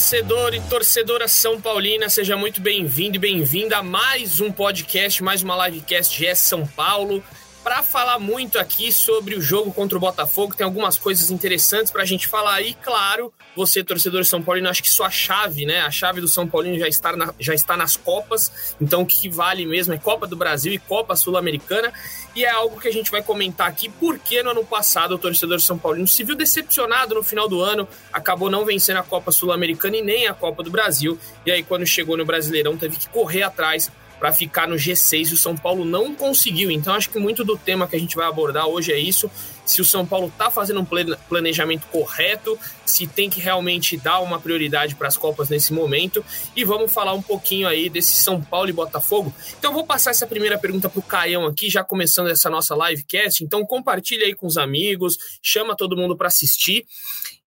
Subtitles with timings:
[0.00, 5.42] torcedor e torcedora São Paulina, seja muito bem-vindo e bem-vinda a mais um podcast, mais
[5.42, 7.22] uma livecast GS São Paulo
[7.70, 10.56] para falar muito aqui sobre o jogo contra o Botafogo.
[10.56, 12.74] Tem algumas coisas interessantes para a gente falar aí.
[12.74, 15.82] Claro, você, torcedor São Paulino, acho que sua chave, né?
[15.82, 18.74] A chave do São Paulino já está, na, já está nas Copas.
[18.80, 21.92] Então, o que vale mesmo é Copa do Brasil e Copa Sul-Americana.
[22.34, 25.60] E é algo que a gente vai comentar aqui, porque no ano passado o torcedor
[25.60, 29.96] São Paulino se viu decepcionado no final do ano, acabou não vencendo a Copa Sul-Americana
[29.96, 31.16] e nem a Copa do Brasil.
[31.46, 33.88] E aí, quando chegou no Brasileirão, teve que correr atrás
[34.20, 36.70] para ficar no G6 e o São Paulo não conseguiu.
[36.70, 39.30] Então acho que muito do tema que a gente vai abordar hoje é isso.
[39.64, 40.86] Se o São Paulo está fazendo um
[41.28, 46.24] planejamento correto, se tem que realmente dar uma prioridade para as Copas nesse momento.
[46.54, 49.32] E vamos falar um pouquinho aí desse São Paulo e Botafogo.
[49.58, 53.42] Então vou passar essa primeira pergunta para o Caião aqui, já começando essa nossa livecast.
[53.42, 56.84] Então compartilha aí com os amigos, chama todo mundo para assistir.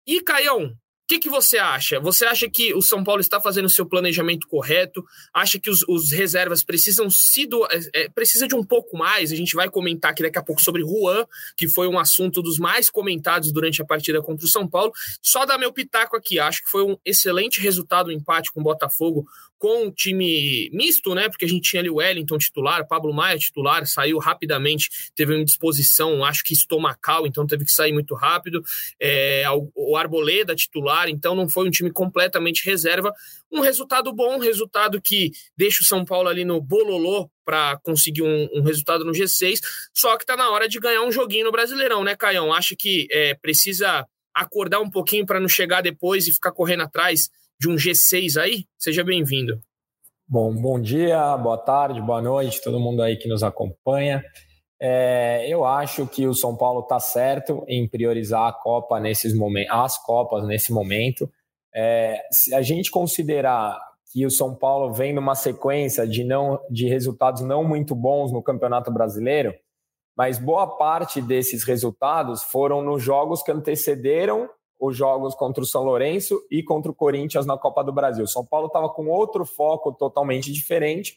[0.07, 1.99] E Caião, o que, que, você acha?
[1.99, 5.03] Você acha que o São Paulo está fazendo o seu planejamento correto?
[5.33, 9.29] Acha que os, os reservas precisam se do, é, é, precisa de um pouco mais?
[9.29, 11.25] A gente vai comentar aqui daqui a pouco sobre Juan,
[11.57, 14.93] que foi um assunto dos mais comentados durante a partida contra o São Paulo.
[15.21, 18.63] Só dar meu pitaco aqui, acho que foi um excelente resultado o empate com o
[18.63, 19.25] Botafogo
[19.63, 21.29] com o time misto, né?
[21.29, 25.41] Porque a gente tinha ali o Wellington titular, Pablo Maia titular, saiu rapidamente, teve uma
[25.41, 28.61] indisposição, acho que estomacal, então teve que sair muito rápido.
[28.99, 33.13] É, o Arboleda titular, então não foi um time completamente reserva.
[33.49, 38.23] Um resultado bom, um resultado que deixa o São Paulo ali no bololô para conseguir
[38.23, 39.61] um, um, resultado no G6.
[39.93, 42.51] Só que tá na hora de ganhar um joguinho no Brasileirão, né, Caião?
[42.51, 47.29] Acho que é, precisa acordar um pouquinho para não chegar depois e ficar correndo atrás
[47.63, 48.65] de um G6 aí?
[48.77, 49.61] Seja bem-vindo.
[50.27, 54.21] Bom, bom dia, boa tarde, boa noite, todo mundo aí que nos acompanha.
[54.81, 59.71] É, eu acho que o São Paulo está certo em priorizar a Copa nesses momentos,
[59.73, 61.31] as Copas nesse momento.
[61.73, 63.79] É, se a gente considerar
[64.11, 68.43] que o São Paulo vem numa sequência de, não, de resultados não muito bons no
[68.43, 69.55] Campeonato Brasileiro,
[70.17, 74.49] mas boa parte desses resultados foram nos jogos que antecederam
[74.85, 78.27] os jogos contra o São Lourenço e contra o Corinthians na Copa do Brasil.
[78.27, 81.15] São Paulo estava com outro foco totalmente diferente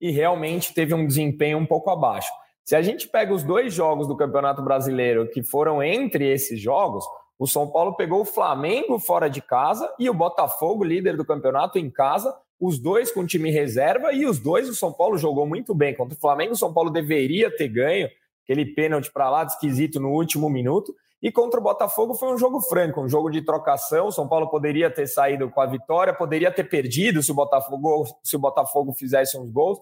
[0.00, 2.32] e realmente teve um desempenho um pouco abaixo.
[2.64, 7.04] Se a gente pega os dois jogos do Campeonato Brasileiro que foram entre esses jogos,
[7.38, 11.78] o São Paulo pegou o Flamengo fora de casa e o Botafogo, líder do campeonato,
[11.78, 15.74] em casa, os dois com time reserva e os dois o São Paulo jogou muito
[15.74, 15.94] bem.
[15.94, 18.08] Contra o Flamengo, o São Paulo deveria ter ganho
[18.42, 20.94] aquele pênalti para lá, esquisito no último minuto.
[21.24, 24.08] E contra o Botafogo foi um jogo franco, um jogo de trocação.
[24.08, 28.04] O São Paulo poderia ter saído com a vitória, poderia ter perdido se o Botafogo,
[28.22, 29.78] se o Botafogo fizesse uns gols,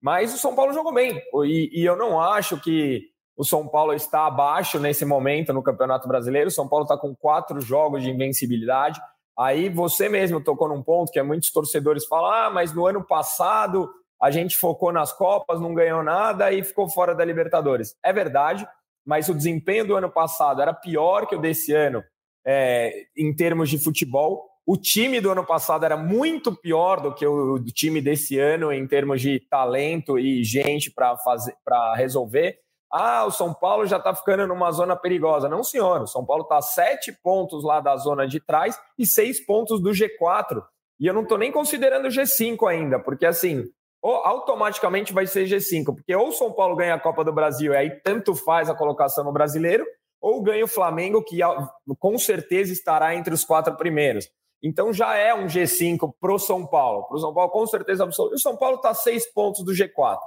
[0.00, 1.20] mas o São Paulo jogou bem.
[1.44, 3.02] E, e eu não acho que
[3.36, 6.48] o São Paulo está abaixo nesse momento no Campeonato Brasileiro.
[6.48, 8.98] O São Paulo está com quatro jogos de invencibilidade.
[9.38, 13.04] Aí você mesmo tocou num ponto que é muitos torcedores falam: ah, mas no ano
[13.04, 13.86] passado
[14.18, 17.94] a gente focou nas Copas, não ganhou nada e ficou fora da Libertadores.
[18.02, 18.66] É verdade,
[19.06, 22.02] mas o desempenho do ano passado era pior que o desse ano
[22.44, 24.50] é, em termos de futebol.
[24.66, 28.84] O time do ano passado era muito pior do que o time desse ano em
[28.86, 32.58] termos de talento e gente para resolver.
[32.92, 35.48] Ah, o São Paulo já está ficando numa zona perigosa.
[35.48, 36.02] Não, senhor.
[36.02, 39.90] O São Paulo está sete pontos lá da zona de trás e seis pontos do
[39.90, 40.62] G4.
[40.98, 43.64] E eu não estou nem considerando o G5 ainda, porque assim,
[44.10, 47.90] automaticamente vai ser G5, porque ou São Paulo ganha a Copa do Brasil e aí
[48.02, 49.86] tanto faz a colocação no brasileiro,
[50.20, 51.38] ou ganha o Flamengo, que
[51.98, 54.28] com certeza estará entre os quatro primeiros.
[54.62, 57.06] Então já é um G5 para o São Paulo.
[57.06, 58.34] Para o São Paulo, com certeza absoluta.
[58.34, 60.18] E o São Paulo está seis pontos do G4.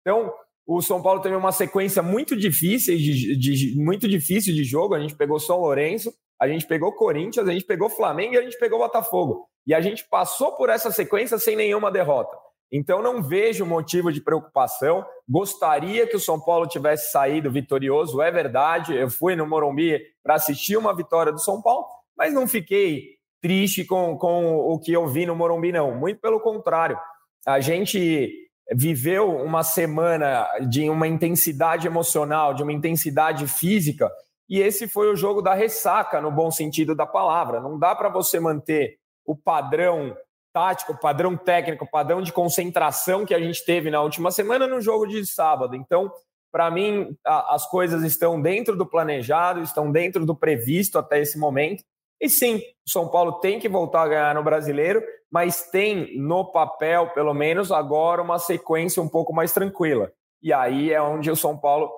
[0.00, 0.32] Então,
[0.66, 4.94] o São Paulo teve uma sequência muito difícil de, de, muito difícil de jogo.
[4.94, 8.42] A gente pegou São Lourenço, a gente pegou Corinthians, a gente pegou Flamengo e a
[8.42, 9.46] gente pegou Botafogo.
[9.66, 12.36] E a gente passou por essa sequência sem nenhuma derrota.
[12.70, 15.04] Então não vejo motivo de preocupação.
[15.28, 18.96] Gostaria que o São Paulo tivesse saído vitorioso, é verdade.
[18.96, 21.86] Eu fui no Morumbi para assistir uma vitória do São Paulo,
[22.16, 25.94] mas não fiquei triste com, com o que eu vi no Morumbi, não.
[25.94, 26.98] Muito pelo contrário.
[27.46, 28.32] A gente
[28.74, 34.10] viveu uma semana de uma intensidade emocional, de uma intensidade física,
[34.48, 37.60] e esse foi o jogo da ressaca, no bom sentido da palavra.
[37.60, 40.16] Não dá para você manter o padrão
[40.56, 45.06] tático, padrão técnico, padrão de concentração que a gente teve na última semana no jogo
[45.06, 45.76] de sábado.
[45.76, 46.10] Então,
[46.50, 51.38] para mim, a, as coisas estão dentro do planejado, estão dentro do previsto até esse
[51.38, 51.84] momento.
[52.18, 56.50] E sim, o São Paulo tem que voltar a ganhar no brasileiro, mas tem no
[56.50, 60.10] papel, pelo menos agora, uma sequência um pouco mais tranquila.
[60.42, 61.90] E aí é onde o São Paulo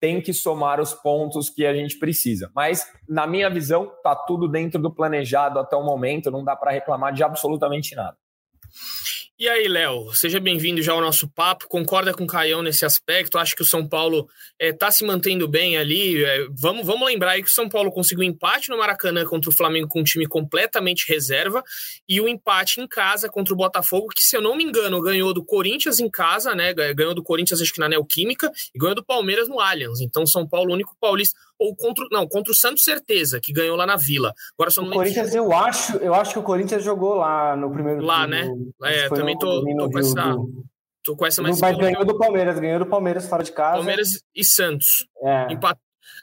[0.00, 2.50] tem que somar os pontos que a gente precisa.
[2.54, 6.70] Mas, na minha visão, está tudo dentro do planejado até o momento, não dá para
[6.70, 8.16] reclamar de absolutamente nada.
[9.38, 11.68] E aí, Léo, seja bem-vindo já ao nosso papo.
[11.68, 13.36] Concorda com o Caião nesse aspecto?
[13.36, 14.26] Acho que o São Paulo
[14.58, 16.24] está eh, é, se mantendo bem ali.
[16.24, 19.52] É, vamos, vamos lembrar aí que o São Paulo conseguiu empate no Maracanã contra o
[19.52, 21.62] Flamengo com um time completamente reserva
[22.08, 25.02] e o um empate em casa contra o Botafogo, que, se eu não me engano,
[25.02, 26.72] ganhou do Corinthians em casa, né?
[26.72, 30.00] Ganhou do Corinthians, acho que na Neoquímica, e ganhou do Palmeiras no Allianz.
[30.00, 33.76] Então, São Paulo, o único paulista ou contra não contra o Santos certeza que ganhou
[33.76, 34.32] lá na Vila.
[34.58, 38.02] Agora só o Corinthians eu acho eu acho que o Corinthians jogou lá no primeiro
[38.02, 38.48] lá né?
[38.84, 40.64] É também tô, tô com essa do...
[41.04, 43.76] tô com essa mais mas ganhou do Palmeiras ganhou do Palmeiras fora de casa.
[43.76, 45.06] Palmeiras e Santos.
[45.22, 45.52] É.
[45.52, 45.78] Empat...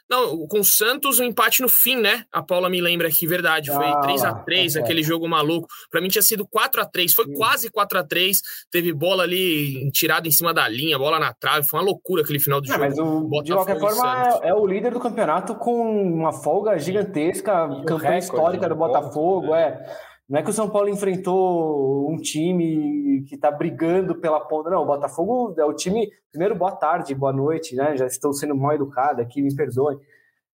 [0.08, 2.24] Não, com o Santos, o um empate no fim, né?
[2.30, 3.72] A Paula me lembra aqui, verdade.
[3.72, 5.66] Foi ah, 3 a 3 é aquele jogo maluco.
[5.90, 7.34] Para mim tinha sido 4 a 3 Foi Sim.
[7.34, 8.40] quase 4 a 3
[8.70, 11.66] Teve bola ali tirada em cima da linha, bola na trave.
[11.66, 12.80] Foi uma loucura aquele final do é, jogo.
[12.84, 15.82] Mas o, de qualquer forma, é, é, o líder do campeonato com
[16.14, 19.52] uma folga gigantesca, campanha histórica do Botafogo.
[19.52, 19.62] Né?
[19.62, 20.13] é.
[20.28, 24.70] Não é que o São Paulo enfrentou um time que está brigando pela ponta.
[24.70, 26.10] Não, o Botafogo é o time.
[26.30, 27.94] Primeiro, boa tarde, boa noite, né?
[27.96, 29.98] Já estou sendo mal educado aqui, me perdoem.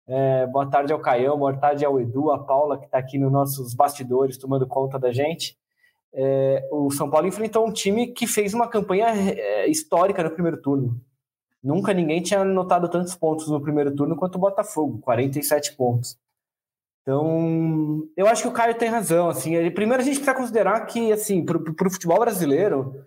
[0.06, 3.30] É, boa tarde ao Caião, boa tarde ao Edu, a Paula, que está aqui nos
[3.30, 5.58] nossos bastidores tomando conta da gente.
[6.14, 10.62] É, o São Paulo enfrentou um time que fez uma campanha é, histórica no primeiro
[10.62, 10.98] turno.
[11.62, 16.16] Nunca ninguém tinha anotado tantos pontos no primeiro turno quanto o Botafogo, 47 pontos.
[17.08, 19.30] Então, eu acho que o Caio tem razão.
[19.30, 23.02] Assim, primeiro a gente precisa considerar que, assim, para o futebol brasileiro,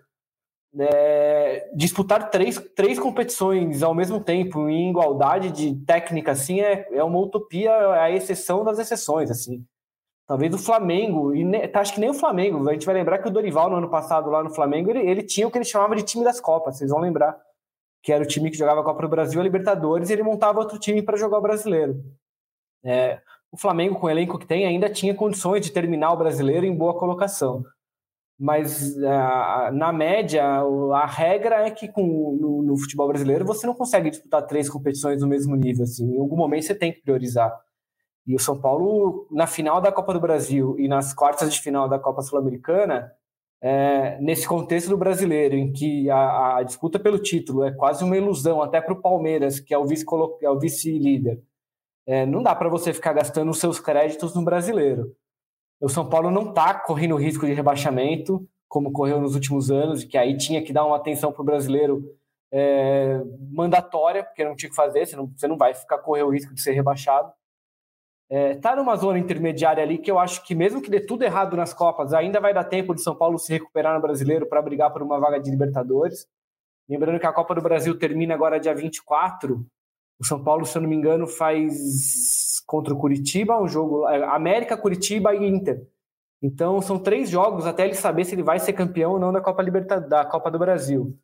[0.76, 7.04] é, disputar três, três competições ao mesmo tempo em igualdade de técnica, assim, é, é
[7.04, 9.64] uma utopia, é a exceção das exceções, assim.
[10.26, 13.18] Talvez o Flamengo, e ne, tá, acho que nem o Flamengo, a gente vai lembrar
[13.18, 15.64] que o Dorival no ano passado lá no Flamengo, ele, ele tinha o que ele
[15.64, 17.40] chamava de time das Copas, vocês vão lembrar,
[18.02, 20.58] que era o time que jogava a Copa do Brasil a Libertadores, e ele montava
[20.58, 22.02] outro time para jogar o brasileiro.
[22.84, 23.20] É,
[23.52, 26.74] o Flamengo, com o elenco que tem, ainda tinha condições de terminar o brasileiro em
[26.74, 27.62] boa colocação.
[28.40, 32.02] Mas uh, na média, a regra é que com,
[32.40, 35.84] no, no, futebol brasileiro você não consegue disputar três competições no mesmo nível.
[35.84, 36.16] Assim.
[36.16, 37.54] Em algum momento você tem que priorizar.
[38.26, 41.88] E o São Paulo, na final da Copa do Brasil e nas quartas de final
[41.88, 43.12] da Copa Sul-Americana,
[43.60, 48.16] é, nesse contexto do brasileiro, em que a, a, disputa pelo título é quase uma
[48.16, 51.32] ilusão, até para o Palmeiras, que é o vice-líder.
[51.32, 51.51] É vice
[52.06, 55.14] é, não dá para você ficar gastando os seus créditos no brasileiro.
[55.80, 60.16] O São Paulo não está correndo risco de rebaixamento, como correu nos últimos anos, que
[60.16, 62.02] aí tinha que dar uma atenção para o brasileiro
[62.52, 63.20] é,
[63.50, 66.54] mandatória, porque não tinha que fazer, você não, você não vai ficar correr o risco
[66.54, 67.32] de ser rebaixado.
[68.30, 71.54] Está é, numa zona intermediária ali que eu acho que, mesmo que dê tudo errado
[71.54, 74.90] nas Copas, ainda vai dar tempo de São Paulo se recuperar no brasileiro para brigar
[74.90, 76.26] por uma vaga de Libertadores.
[76.88, 79.66] Lembrando que a Copa do Brasil termina agora dia 24,
[80.22, 84.22] o São Paulo, se eu não me engano, faz contra o Curitiba um jogo é,
[84.24, 85.84] América, Curitiba e Inter.
[86.40, 89.40] Então são três jogos até ele saber se ele vai ser campeão ou não da
[89.40, 91.18] Copa Libertadores, da Copa do Brasil.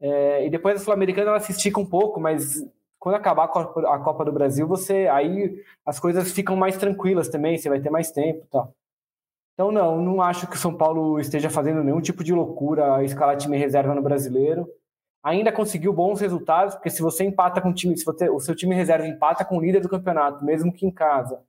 [0.00, 2.60] É, e depois a Sul-Americana ela se estica um pouco, mas
[2.98, 7.28] quando acabar a Copa, a Copa, do Brasil, você aí as coisas ficam mais tranquilas
[7.28, 8.68] também, você vai ter mais tempo, tá?
[9.52, 13.36] Então não, não acho que o São Paulo esteja fazendo nenhum tipo de loucura escalar
[13.36, 14.68] time reserva no Brasileiro
[15.24, 18.54] ainda conseguiu bons resultados, porque se você empata com o time, se você, o seu
[18.54, 21.42] time reserva empata com o líder do campeonato, mesmo que em casa,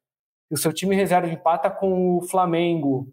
[0.49, 3.11] e o seu time reserva empata com o Flamengo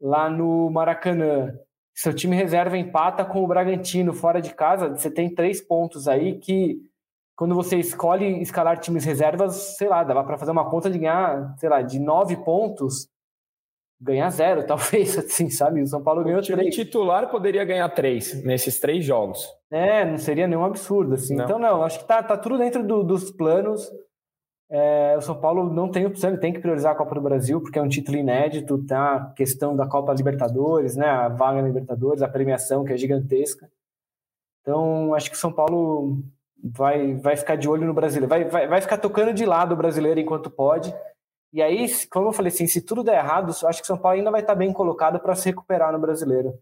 [0.00, 1.54] lá no Maracanã,
[1.94, 6.38] seu time reserva empata com o Bragantino fora de casa, você tem três pontos aí
[6.38, 6.80] que
[7.36, 11.54] quando você escolhe escalar times reservas, sei lá, dava para fazer uma conta de ganhar,
[11.58, 13.08] sei lá, de nove pontos,
[14.00, 15.82] ganhar zero, talvez, assim, sabe?
[15.82, 16.68] O São Paulo ganhou três.
[16.68, 19.46] O titular poderia ganhar três nesses três jogos.
[19.70, 21.36] É, não seria nenhum absurdo, assim.
[21.36, 21.44] Não.
[21.44, 23.90] Então, não, acho que tá, tá tudo dentro do, dos planos.
[24.72, 27.60] É, o São Paulo não tem opção, ele tem que priorizar a Copa do Brasil,
[27.60, 29.16] porque é um título inédito, tá?
[29.16, 31.06] A questão da Copa Libertadores, né?
[31.06, 33.68] A vaga na Libertadores, a premiação, que é gigantesca.
[34.62, 36.22] Então, acho que o São Paulo
[36.62, 39.76] vai, vai ficar de olho no brasileiro, vai, vai, vai ficar tocando de lado o
[39.76, 40.94] brasileiro enquanto pode
[41.52, 44.30] e aí, como eu falei assim, se tudo der errado, acho que São Paulo ainda
[44.30, 46.54] vai estar bem colocado para se recuperar no brasileiro.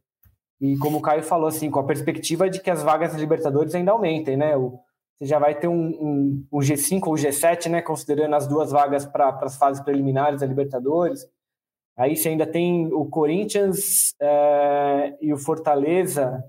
[0.60, 3.74] E como o Caio falou, assim, com a perspectiva de que as vagas da Libertadores
[3.74, 4.56] ainda aumentem, né?
[4.56, 7.82] Você já vai ter um, um, um G5 ou G7, né?
[7.82, 11.26] Considerando as duas vagas para as fases preliminares da Libertadores.
[11.96, 16.42] Aí você ainda tem o Corinthians é, e o Fortaleza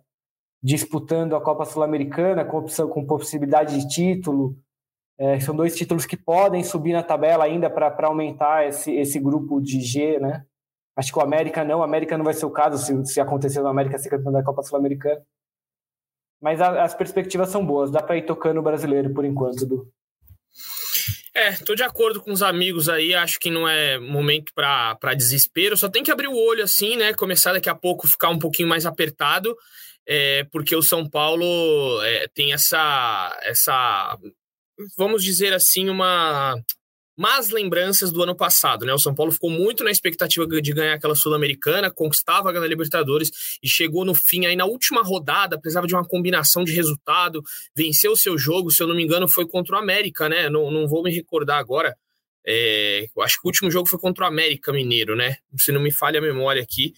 [0.62, 4.56] disputando a Copa Sul-Americana com, com possibilidade de título.
[5.20, 9.60] É, são dois títulos que podem subir na tabela ainda para aumentar esse, esse grupo
[9.60, 10.46] de G, né?
[10.96, 13.60] Acho que o América não, o América não vai ser o caso se, se acontecer
[13.60, 15.22] o América ser campeão da Copa Sul-Americana.
[16.42, 19.92] Mas a, as perspectivas são boas, dá para ir tocando o brasileiro por enquanto, Du.
[21.34, 25.78] É, tô de acordo com os amigos aí, acho que não é momento para desespero,
[25.78, 27.14] só tem que abrir o olho assim, né?
[27.14, 29.56] Começar daqui a pouco ficar um pouquinho mais apertado,
[30.08, 34.18] é, porque o São Paulo é, tem essa, essa,
[34.98, 36.56] vamos dizer assim, uma
[37.20, 38.94] más lembranças do ano passado, né?
[38.94, 43.30] O São Paulo ficou muito na expectativa de ganhar aquela Sul-Americana, conquistava a Libertadores
[43.62, 47.44] e chegou no fim aí na última rodada, precisava de uma combinação de resultado,
[47.76, 50.50] venceu o seu jogo, se eu não me engano, foi contra o América, né?
[50.50, 51.94] Não, não vou me recordar agora.
[52.48, 55.36] É, acho que o último jogo foi contra o América Mineiro, né?
[55.58, 56.94] Se não me falha a memória aqui.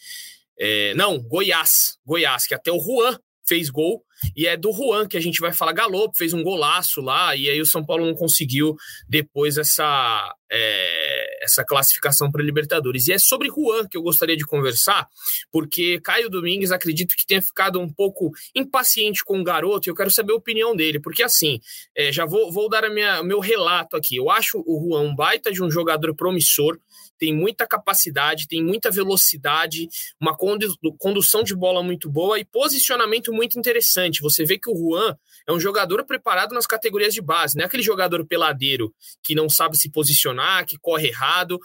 [0.55, 1.97] É, não, Goiás.
[2.05, 4.03] Goiás, que até o Juan fez gol,
[4.35, 5.73] e é do Juan que a gente vai falar.
[5.73, 8.75] Galopo fez um golaço lá, e aí o São Paulo não conseguiu
[9.07, 13.07] depois essa, é, essa classificação para Libertadores.
[13.07, 15.07] E é sobre Juan que eu gostaria de conversar,
[15.51, 19.95] porque Caio Domingues acredito que tenha ficado um pouco impaciente com o garoto, e eu
[19.95, 21.59] quero saber a opinião dele, porque assim,
[21.95, 24.15] é, já vou, vou dar o meu relato aqui.
[24.15, 26.77] Eu acho o Juan um baita de um jogador promissor,
[27.21, 29.87] tem muita capacidade, tem muita velocidade,
[30.19, 34.10] uma condução de bola muito boa e posicionamento muito interessante.
[34.19, 35.15] Você vê que o Juan
[35.47, 39.49] é um jogador preparado nas categorias de base, não é aquele jogador peladeiro que não
[39.49, 41.59] sabe se posicionar, que corre errado.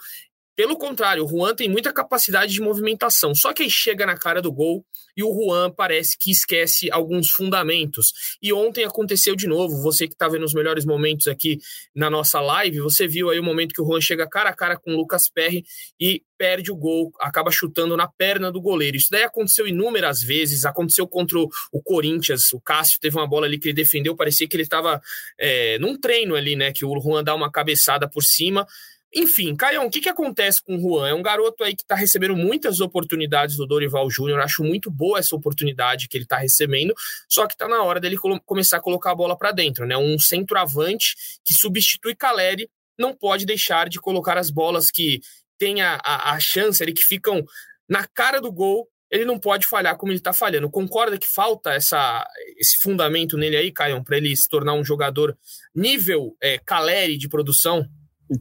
[0.57, 4.41] Pelo contrário, o Juan tem muita capacidade de movimentação, só que aí chega na cara
[4.41, 4.83] do gol
[5.15, 8.11] e o Juan parece que esquece alguns fundamentos.
[8.41, 11.59] E ontem aconteceu de novo, você que está vendo os melhores momentos aqui
[11.95, 14.77] na nossa live, você viu aí o momento que o Juan chega cara a cara
[14.77, 15.63] com o Lucas Perry
[15.99, 18.97] e perde o gol, acaba chutando na perna do goleiro.
[18.97, 23.59] Isso daí aconteceu inúmeras vezes, aconteceu contra o Corinthians, o Cássio teve uma bola ali
[23.59, 24.99] que ele defendeu, parecia que ele estava
[25.39, 28.65] é, num treino ali, né, que o Juan dá uma cabeçada por cima,
[29.13, 31.07] enfim, Caião, o que, que acontece com o Juan?
[31.07, 34.39] É um garoto aí que está recebendo muitas oportunidades do Dorival Júnior.
[34.41, 36.93] Acho muito boa essa oportunidade que ele está recebendo,
[37.29, 39.97] só que está na hora dele começar a colocar a bola para dentro, né?
[39.97, 45.21] Um centroavante que substitui Caleri não pode deixar de colocar as bolas que
[45.57, 47.43] tem a, a, a chance ali, que ficam
[47.87, 50.69] na cara do gol, ele não pode falhar como ele está falhando.
[50.69, 55.37] Concorda que falta essa, esse fundamento nele aí, Caio, para ele se tornar um jogador
[55.73, 57.87] nível é, Caleri de produção?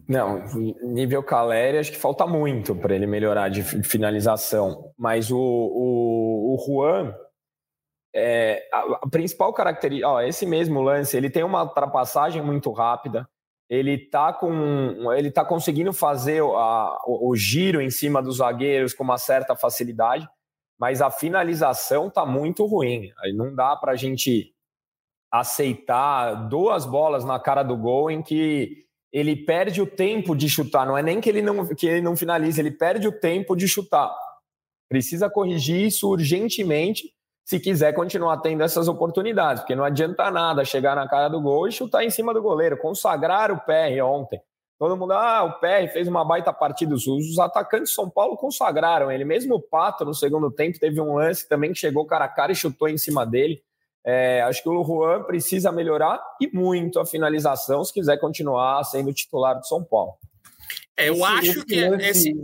[0.08, 0.44] Não,
[0.82, 4.92] nível Caleri, acho que falta muito para ele melhorar de finalização.
[4.98, 7.14] Mas o, o, o Juan,
[8.14, 13.28] é, a, a, principal característica, ó, esse mesmo lance, ele tem uma ultrapassagem muito rápida.
[13.68, 18.94] Ele tá com, ele tá conseguindo fazer a, o, o, giro em cima dos zagueiros
[18.94, 20.28] com uma certa facilidade,
[20.78, 23.10] mas a finalização tá muito ruim.
[23.18, 24.52] Aí não dá para a gente
[25.30, 28.85] aceitar duas bolas na cara do gol em que
[29.16, 30.86] ele perde o tempo de chutar.
[30.86, 33.66] Não é nem que ele não, que ele não finalize, ele perde o tempo de
[33.66, 34.14] chutar.
[34.90, 37.04] Precisa corrigir isso urgentemente
[37.42, 41.66] se quiser continuar tendo essas oportunidades, porque não adianta nada chegar na cara do gol
[41.66, 42.76] e chutar em cima do goleiro.
[42.76, 44.38] Consagrar o PR ontem.
[44.78, 46.94] Todo mundo, ah, o PR fez uma baita partida.
[46.94, 49.24] Os atacantes de São Paulo consagraram ele.
[49.24, 52.52] Mesmo o Pato, no segundo tempo, teve um lance também que chegou cara a cara
[52.52, 53.62] e chutou em cima dele.
[54.08, 59.12] É, acho que o Juan precisa melhorar e muito a finalização se quiser continuar sendo
[59.12, 60.12] titular do São Paulo.
[60.96, 62.04] É, eu esse, acho que lance...
[62.04, 62.34] esse,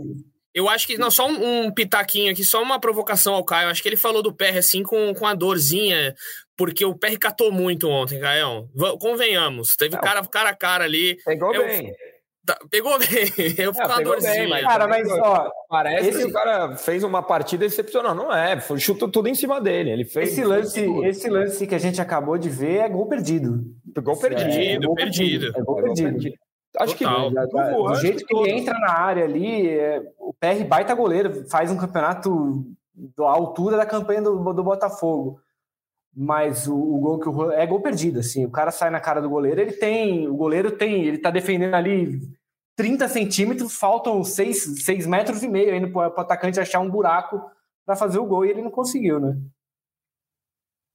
[0.53, 3.69] eu acho que não só um, um, pitaquinho aqui, só uma provocação ao Caio.
[3.69, 6.13] Acho que ele falou do PR assim com, com a dorzinha,
[6.55, 8.69] porque o PR catou muito ontem, Caio.
[8.99, 11.17] Convenhamos, teve cara, cara a cara ali.
[11.25, 11.91] Pegou eu, bem.
[12.45, 13.07] Tá, pegou bem.
[13.57, 16.19] Eu fico é, bem, mas, cara, mas ó, parece esse...
[16.19, 18.13] que o cara fez uma partida excepcional.
[18.13, 19.91] Não é, foi, chutou tudo em cima dele.
[19.91, 23.63] Ele fez esse lance, esse lance que a gente acabou de ver é gol perdido.
[24.01, 25.47] Gol perdido, é, gol perdido.
[25.47, 26.05] É gol perdido.
[26.05, 26.35] É gol perdido.
[26.79, 27.29] Acho Total.
[27.29, 31.47] que do, do jeito que, ele entra na área ali, é, o PR baita goleiro,
[31.47, 32.65] faz um campeonato
[33.15, 35.39] da altura da campanha do, do Botafogo.
[36.15, 38.45] Mas o, o, gol que o é gol perdido, assim.
[38.45, 40.27] O cara sai na cara do goleiro, ele tem.
[40.27, 41.05] O goleiro tem.
[41.05, 42.21] Ele tá defendendo ali
[42.75, 47.41] 30 centímetros, faltam 6, 6 metros e meio ainda para o atacante achar um buraco
[47.85, 49.37] para fazer o gol e ele não conseguiu, né?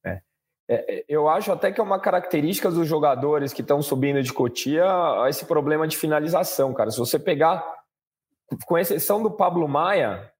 [0.05, 0.21] É.
[0.69, 4.85] É, eu acho até que é uma característica dos jogadores que estão subindo de Cotia
[5.27, 6.91] esse problema de finalização, cara.
[6.91, 7.63] Se você pegar,
[8.65, 10.31] com exceção do Pablo Maia,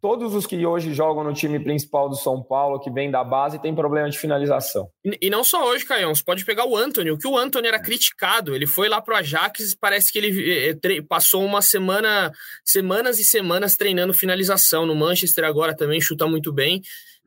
[0.00, 3.60] todos os que hoje jogam no time principal do São Paulo, que vem da base,
[3.60, 4.88] tem problema de finalização.
[5.04, 7.68] E, e não só hoje, Caião, você pode pegar o Anthony, o que o Anthony
[7.68, 12.32] era criticado, ele foi lá pro Ajax, parece que ele eh, passou uma semana,
[12.64, 16.80] semanas e semanas treinando finalização, no Manchester agora também chuta muito bem,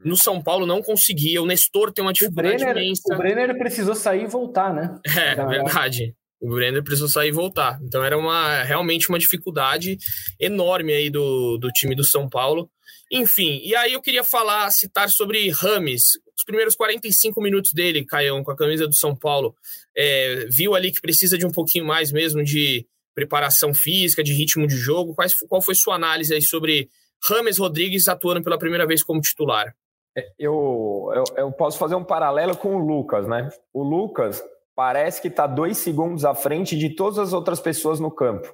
[0.04, 3.14] no São Paulo não conseguia, o Nestor tem uma dificuldade o Brenner, imensa.
[3.14, 4.96] O Brenner precisou sair e voltar, né?
[5.06, 6.16] É, verdade.
[6.42, 7.80] O Brenner precisou sair e voltar.
[7.84, 9.98] Então era uma, realmente uma dificuldade
[10.40, 12.70] enorme aí do, do time do São Paulo.
[13.12, 16.04] Enfim, e aí eu queria falar, citar sobre Rames.
[16.36, 19.54] os primeiros 45 minutos dele, Caião, com a camisa do São Paulo,
[19.96, 24.66] é, viu ali que precisa de um pouquinho mais mesmo de preparação física, de ritmo
[24.66, 25.14] de jogo.
[25.14, 26.90] Quais, qual foi sua análise aí sobre
[27.24, 29.76] Rames Rodrigues atuando pela primeira vez como titular?
[30.18, 33.50] É, eu, eu, eu posso fazer um paralelo com o Lucas, né?
[33.74, 34.44] O Lucas
[34.76, 38.54] parece que está dois segundos à frente de todas as outras pessoas no campo.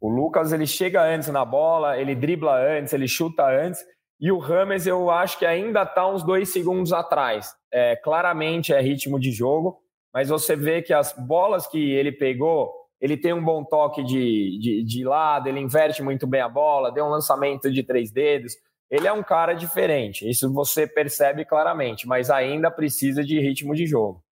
[0.00, 3.80] O Lucas ele chega antes na bola, ele dribla antes, ele chuta antes.
[4.20, 7.54] E o Rames eu acho que ainda está uns dois segundos atrás.
[7.72, 9.78] É, claramente é ritmo de jogo,
[10.12, 14.58] mas você vê que as bolas que ele pegou, ele tem um bom toque de,
[14.60, 18.54] de, de lado, ele inverte muito bem a bola, deu um lançamento de três dedos.
[18.90, 23.86] Ele é um cara diferente, isso você percebe claramente, mas ainda precisa de ritmo de
[23.86, 24.22] jogo.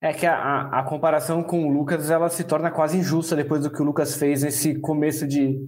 [0.00, 3.70] É que a, a, comparação com o Lucas ela se torna quase injusta depois do
[3.70, 5.58] que o Lucas fez nesse começo de,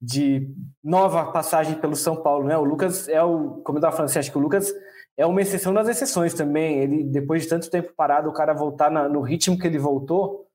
[0.00, 0.48] de
[0.84, 2.56] nova passagem pelo São Paulo, né?
[2.56, 4.72] O Lucas é o, como eu estava falando, acha que o Lucas
[5.16, 6.78] é uma exceção das exceções também.
[6.78, 10.46] Ele depois de tanto tempo parado, o cara voltar na, no ritmo que ele voltou,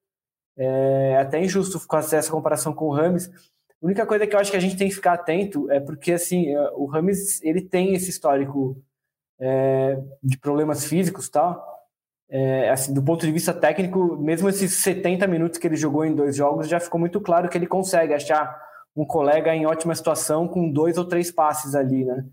[0.58, 3.27] é até injusto fazer essa comparação com o Rames.
[3.27, 6.13] A única coisa que eu acho que a gente tem que ficar atento é porque
[6.13, 8.82] assim o Rames ele tem esse histórico
[9.38, 11.71] é, de problemas físicos, tal
[12.32, 16.16] é, assim, do ponto de vista técnico, mesmo esses 70 minutos que ele jogou em
[16.16, 18.58] dois jogos, já ficou muito claro que ele consegue achar
[18.96, 22.26] um colega em ótima situação com dois ou três passes ali, né?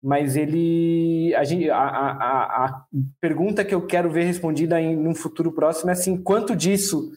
[0.00, 1.34] Mas ele.
[1.34, 2.84] A, gente, a, a, a
[3.20, 7.10] pergunta que eu quero ver respondida em um futuro próximo é assim: quanto disso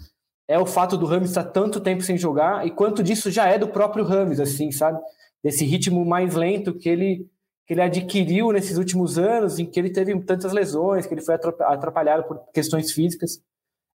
[0.48, 3.60] é o fato do Rames estar tanto tempo sem jogar e quanto disso já é
[3.60, 5.00] do próprio Rames, assim, sabe?
[5.44, 7.28] Desse ritmo mais lento que ele
[7.68, 11.36] que ele adquiriu nesses últimos anos, em que ele teve tantas lesões, que ele foi
[11.36, 13.42] atrapalhado por questões físicas.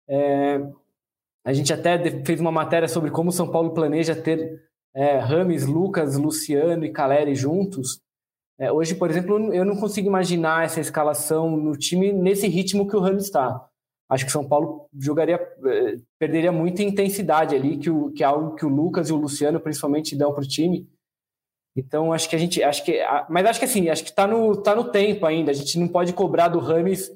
[0.06, 0.60] É,
[1.44, 4.62] a gente até fez uma matéria sobre como o São Paulo planeja ter
[4.94, 8.00] é, Rames, Lucas, Luciano e Caleri juntos.
[8.60, 12.94] É, hoje, por exemplo, eu não consigo imaginar essa escalação no time nesse ritmo que
[12.94, 13.66] o Rames está.
[14.08, 18.26] Acho que o São Paulo jogaria, é, perderia muita intensidade ali, que, o, que é
[18.26, 20.86] algo que o Lucas e o Luciano principalmente dão para o time.
[21.74, 22.62] Então, acho que a gente.
[22.62, 25.50] Acho que, mas acho que assim, acho que está no, tá no tempo ainda.
[25.50, 27.10] A gente não pode cobrar do Rames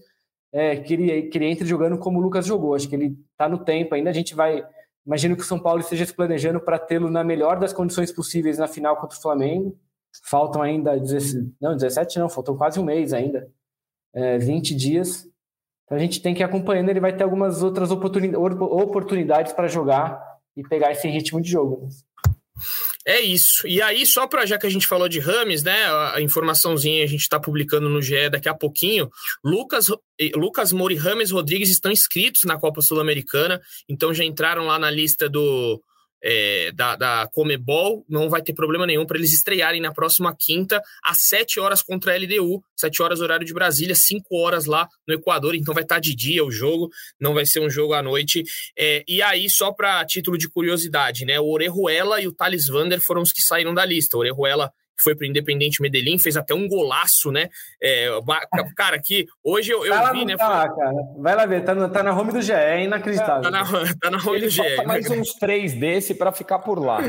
[0.52, 2.74] é, que, ele, que ele entre jogando como o Lucas jogou.
[2.74, 4.10] Acho que ele está no tempo ainda.
[4.10, 4.66] A gente vai.
[5.06, 8.58] Imagino que o São Paulo esteja se planejando para tê-lo na melhor das condições possíveis
[8.58, 9.78] na final contra o Flamengo.
[10.24, 13.48] Faltam ainda 17, não, 17 não, faltam quase um mês ainda.
[14.14, 15.28] É, 20 dias.
[15.84, 20.20] Então a gente tem que ir acompanhando, ele vai ter algumas outras oportunidades para jogar
[20.56, 21.88] e pegar esse ritmo de jogo.
[23.06, 23.68] É isso.
[23.68, 25.86] E aí, só para já que a gente falou de Rames, né?
[26.12, 29.08] A informaçãozinha a gente está publicando no GE daqui a pouquinho.
[29.44, 29.86] Lucas,
[30.34, 34.90] Lucas Moura e Rames Rodrigues estão inscritos na Copa Sul-Americana, então já entraram lá na
[34.90, 35.80] lista do,
[36.22, 40.82] é, da, da Comebol, não vai ter problema nenhum para eles estrearem na próxima quinta,
[41.04, 45.14] às 7 horas contra a LDU, 7 horas horário de Brasília, 5 horas lá no
[45.14, 48.02] Equador, então vai estar tá de dia o jogo, não vai ser um jogo à
[48.02, 48.42] noite.
[48.78, 51.38] É, e aí, só para título de curiosidade, né?
[51.38, 54.16] O Orejuela e o Thales Vander foram os que saíram da lista.
[54.16, 57.48] O Orejuela foi para o Independente Medellín, fez até um golaço, né?
[57.82, 58.08] É,
[58.76, 60.36] cara, que hoje eu, eu vi, né?
[60.36, 60.94] Tá lá, cara.
[61.18, 63.42] Vai lá ver, tá, no, tá na home do GE, é inacreditável.
[63.42, 63.64] Tá na,
[64.00, 64.84] tá na home Ele do GE.
[64.86, 67.00] mais uns três desse para ficar por lá.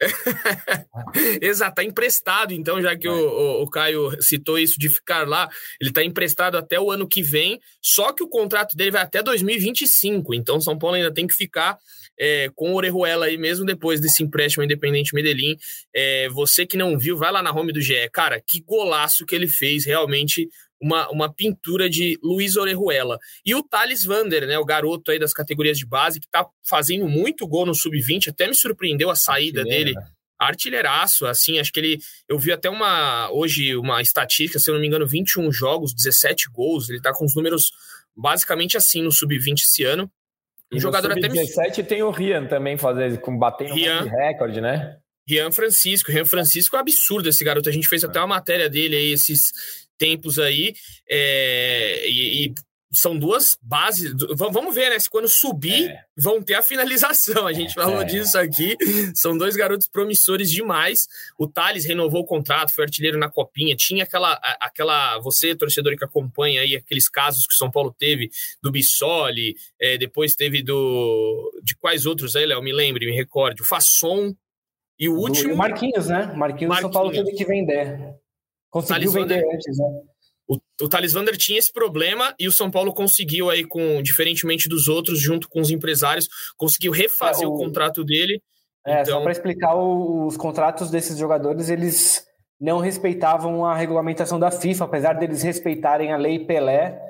[1.40, 3.10] Exato, tá emprestado, então, já que é.
[3.10, 5.48] o, o, o, Caio citou isso de ficar lá,
[5.80, 9.22] ele tá emprestado até o ano que vem, só que o contrato dele vai até
[9.22, 11.78] 2025, então São Paulo ainda tem que ficar
[12.18, 15.56] é, com o Orejuela aí mesmo depois desse empréstimo Independente Medellín.
[15.94, 18.08] É, você que não viu, vai lá na home do GE.
[18.12, 20.48] Cara, que golaço que ele fez, realmente
[20.80, 23.18] uma, uma pintura de Luiz Orejuela.
[23.44, 27.08] E o Thales Vander, né, o garoto aí das categorias de base, que tá fazendo
[27.08, 29.92] muito gol no Sub-20, até me surpreendeu a saída Artilheira.
[29.92, 30.06] dele.
[30.38, 31.98] Artilheiraço, assim, acho que ele.
[32.28, 33.30] Eu vi até uma.
[33.30, 36.90] Hoje, uma estatística, se eu não me engano, 21 jogos, 17 gols.
[36.90, 37.70] Ele tá com os números
[38.16, 40.10] basicamente assim no Sub-20 esse ano.
[40.72, 44.96] Um jogador até 17 tem o Rian também fazendo, com batendo Rian, um recorde, né?
[45.28, 46.10] Rian Francisco.
[46.10, 47.68] Rian Francisco é absurdo esse garoto.
[47.68, 49.52] A gente fez até uma matéria dele aí esses
[49.98, 50.74] tempos aí.
[51.08, 52.54] É, e, e
[52.94, 54.14] são duas bases.
[54.36, 54.98] Vamos ver, né?
[54.98, 56.04] Se quando subir, é.
[56.16, 57.46] vão ter a finalização.
[57.46, 57.82] A gente é.
[57.82, 58.76] falou disso aqui.
[59.14, 61.06] São dois garotos promissores demais.
[61.38, 63.76] O Thales renovou o contrato, foi artilheiro na copinha.
[63.76, 64.38] Tinha aquela.
[64.60, 68.30] aquela você, torcedor que acompanha aí aqueles casos que o São Paulo teve
[68.62, 71.52] do Bissoli, é, depois teve do.
[71.62, 72.62] De quais outros aí, Léo?
[72.62, 73.62] Me lembre, me recorde.
[73.62, 74.34] O Fasson.
[74.98, 75.50] E o último.
[75.50, 76.18] Do, Marquinhos, né?
[76.18, 76.80] Marquinhos, Marquinhos.
[76.80, 78.14] São Paulo teve que vender.
[78.70, 80.13] Conseguiu vender antes, né?
[80.46, 84.68] O, o Thales Vander tinha esse problema e o São Paulo conseguiu aí, com diferentemente
[84.68, 88.42] dos outros, junto com os empresários, conseguiu refazer é, o, o, contrato dele.
[88.86, 89.14] É, então...
[89.14, 92.26] só para explicar, os contratos desses jogadores, eles
[92.60, 97.00] não respeitavam a regulamentação da FIFA, apesar deles respeitarem a lei Pelé.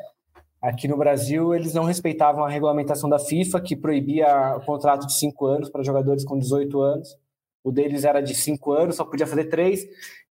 [0.62, 5.12] Aqui no Brasil, eles não respeitavam a regulamentação da FIFA, que proibia o contrato de
[5.12, 7.08] cinco anos para jogadores com 18 anos.
[7.62, 9.84] O deles era de cinco anos, só podia fazer três.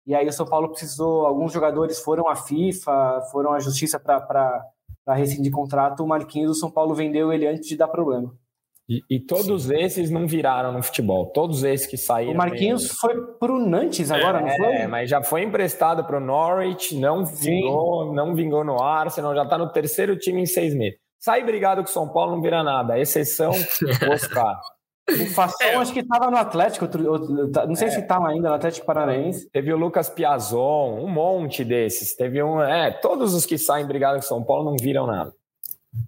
[0.07, 4.65] E aí o São Paulo precisou, alguns jogadores foram à FIFA, foram à justiça para
[5.09, 6.03] rescindir contrato.
[6.03, 8.33] O Marquinhos do São Paulo vendeu ele antes de dar problema.
[8.89, 9.77] E, e todos Sim.
[9.77, 11.27] esses não viraram no futebol.
[11.33, 12.35] Todos esses que saíram.
[12.35, 12.97] O Marquinhos mesmo.
[12.99, 14.75] foi pro Nantes agora, é, não foi?
[14.75, 18.15] É, mas já foi emprestado para o Norwich, não vingou, Sim.
[18.15, 20.99] não vingou no Arsenal, já está no terceiro time em seis meses.
[21.21, 22.99] Sai brigado com o São Paulo não vira nada.
[22.99, 23.51] Exceção,
[24.13, 24.61] Oscar.
[25.11, 25.75] O Fação é.
[25.75, 26.87] acho que estava no Atlético,
[27.53, 27.91] tá, não sei é.
[27.91, 29.51] se estava ainda no Atlético Paranaense.
[29.51, 32.15] Teve o Lucas Piazon, um monte desses.
[32.15, 32.63] Teve um.
[32.63, 35.33] É, todos os que saem brigados com São Paulo não viram nada.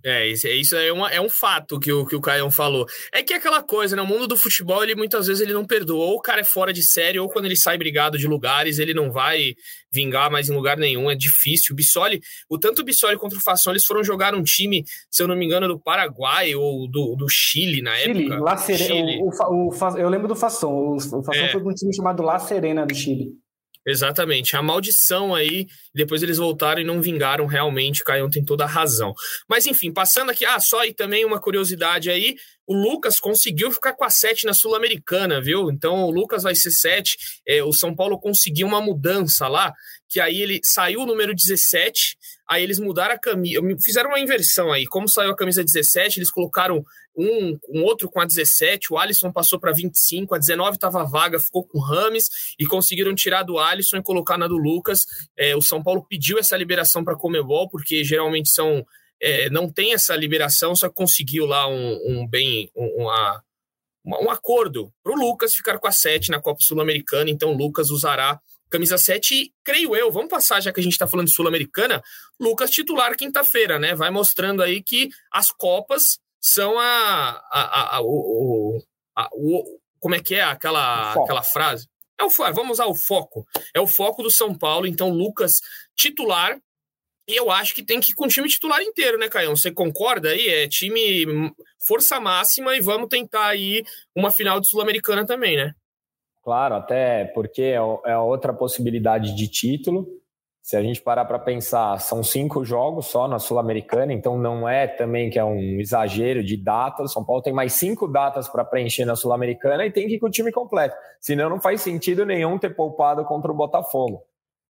[0.02, 2.86] É, isso é, uma, é um fato que o, que o Caião falou.
[3.12, 4.00] É que é aquela coisa, né?
[4.00, 6.06] O mundo do futebol, ele muitas vezes ele não perdoa.
[6.06, 8.94] Ou o cara é fora de série, ou quando ele sai brigado de lugares, ele
[8.94, 9.54] não vai
[9.92, 11.10] vingar mais em lugar nenhum.
[11.10, 11.72] É difícil.
[11.72, 15.22] O Bissoli, o tanto o Bissoli contra o Fação, eles foram jogar um time, se
[15.22, 18.40] eu não me engano, do Paraguai ou do, do Chile na Chile, época.
[18.42, 19.20] La Chile.
[19.22, 20.72] O, o, o, eu lembro do Fação.
[20.72, 21.52] O, o Fação é.
[21.52, 23.43] foi um time chamado La Serena do Chile.
[23.86, 24.56] Exatamente.
[24.56, 28.00] A maldição aí, depois eles voltaram e não vingaram realmente.
[28.00, 29.12] O Caião tem toda a razão.
[29.48, 33.92] Mas enfim, passando aqui, ah, só e também uma curiosidade aí: o Lucas conseguiu ficar
[33.92, 35.70] com a 7 na Sul-Americana, viu?
[35.70, 37.16] Então o Lucas vai ser 7.
[37.46, 39.72] É, o São Paulo conseguiu uma mudança lá,
[40.08, 42.16] que aí ele saiu o número 17,
[42.48, 44.86] aí eles mudaram a camisa, fizeram uma inversão aí.
[44.86, 46.82] Como saiu a camisa 17, eles colocaram
[47.16, 51.38] um, um outro com a 17, o Alisson passou para 25, a 19 estava vaga,
[51.38, 55.07] ficou com o Rames e conseguiram tirar do Alisson e colocar na do Lucas.
[55.37, 58.85] É, o São Paulo pediu essa liberação para Comebol, porque geralmente são
[59.20, 63.42] é, não tem essa liberação, só conseguiu lá um, um bem, um, uma,
[64.05, 67.90] um acordo para o Lucas ficar com a 7 na Copa Sul-Americana, então o Lucas
[67.90, 71.35] usará camisa 7 e, creio eu, vamos passar, já que a gente está falando de
[71.35, 72.03] Sul-Americana,
[72.40, 73.94] Lucas titular quinta-feira, né?
[73.94, 78.78] Vai mostrando aí que as Copas são a, a, a, o,
[79.16, 81.88] a o, como é que é aquela, aquela frase?
[82.20, 83.46] É o, vamos usar o foco.
[83.72, 85.54] É o foco do São Paulo, então Lucas
[85.96, 86.59] titular
[87.26, 89.57] e eu acho que tem que ir com o time titular inteiro, né, Caião?
[89.57, 90.46] Você concorda aí?
[90.46, 91.50] É time
[91.87, 93.83] força máxima e vamos tentar aí
[94.14, 95.72] uma final de Sul-Americana também, né?
[96.42, 100.07] Claro, até porque é, é outra possibilidade de título.
[100.64, 104.87] Se a gente parar para pensar, são cinco jogos só na Sul-Americana, então não é
[104.87, 107.12] também que é um exagero de datas.
[107.12, 110.24] São Paulo tem mais cinco datas para preencher na Sul-Americana e tem que ir com
[110.24, 110.96] o time completo.
[111.20, 114.22] Senão não faz sentido nenhum ter poupado contra o Botafogo.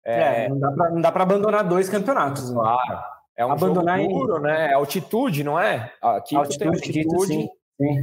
[0.07, 2.51] É, é não dá para abandonar dois campeonatos.
[2.51, 2.55] Né?
[2.55, 3.01] Claro.
[3.37, 4.43] É um abandonar jogo duro, em...
[4.43, 4.71] né?
[4.71, 5.93] É altitude, não é?
[6.01, 7.27] Aqui altitude, altitude.
[7.27, 7.49] Sim.
[7.77, 8.03] sim.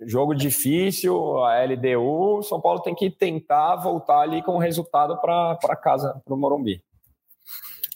[0.00, 5.76] Jogo difícil, a LDU, São Paulo tem que tentar voltar ali com o resultado para
[5.76, 6.82] casa, para o Morumbi.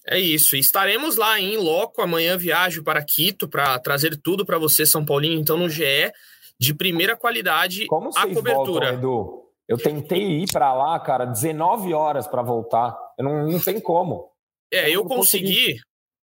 [0.07, 0.57] É isso.
[0.57, 2.03] Estaremos lá em loco.
[2.03, 5.39] Amanhã viajo para Quito para trazer tudo para você, São Paulinho.
[5.39, 6.13] Então, no GE,
[6.59, 8.93] de primeira qualidade, Como a cobertura.
[8.93, 9.43] Voltam, Edu?
[9.69, 12.97] Eu tentei ir para lá, cara, 19 horas para voltar.
[13.19, 14.31] Eu não, não tem como.
[14.73, 15.81] É, eu, eu consegui, consegui.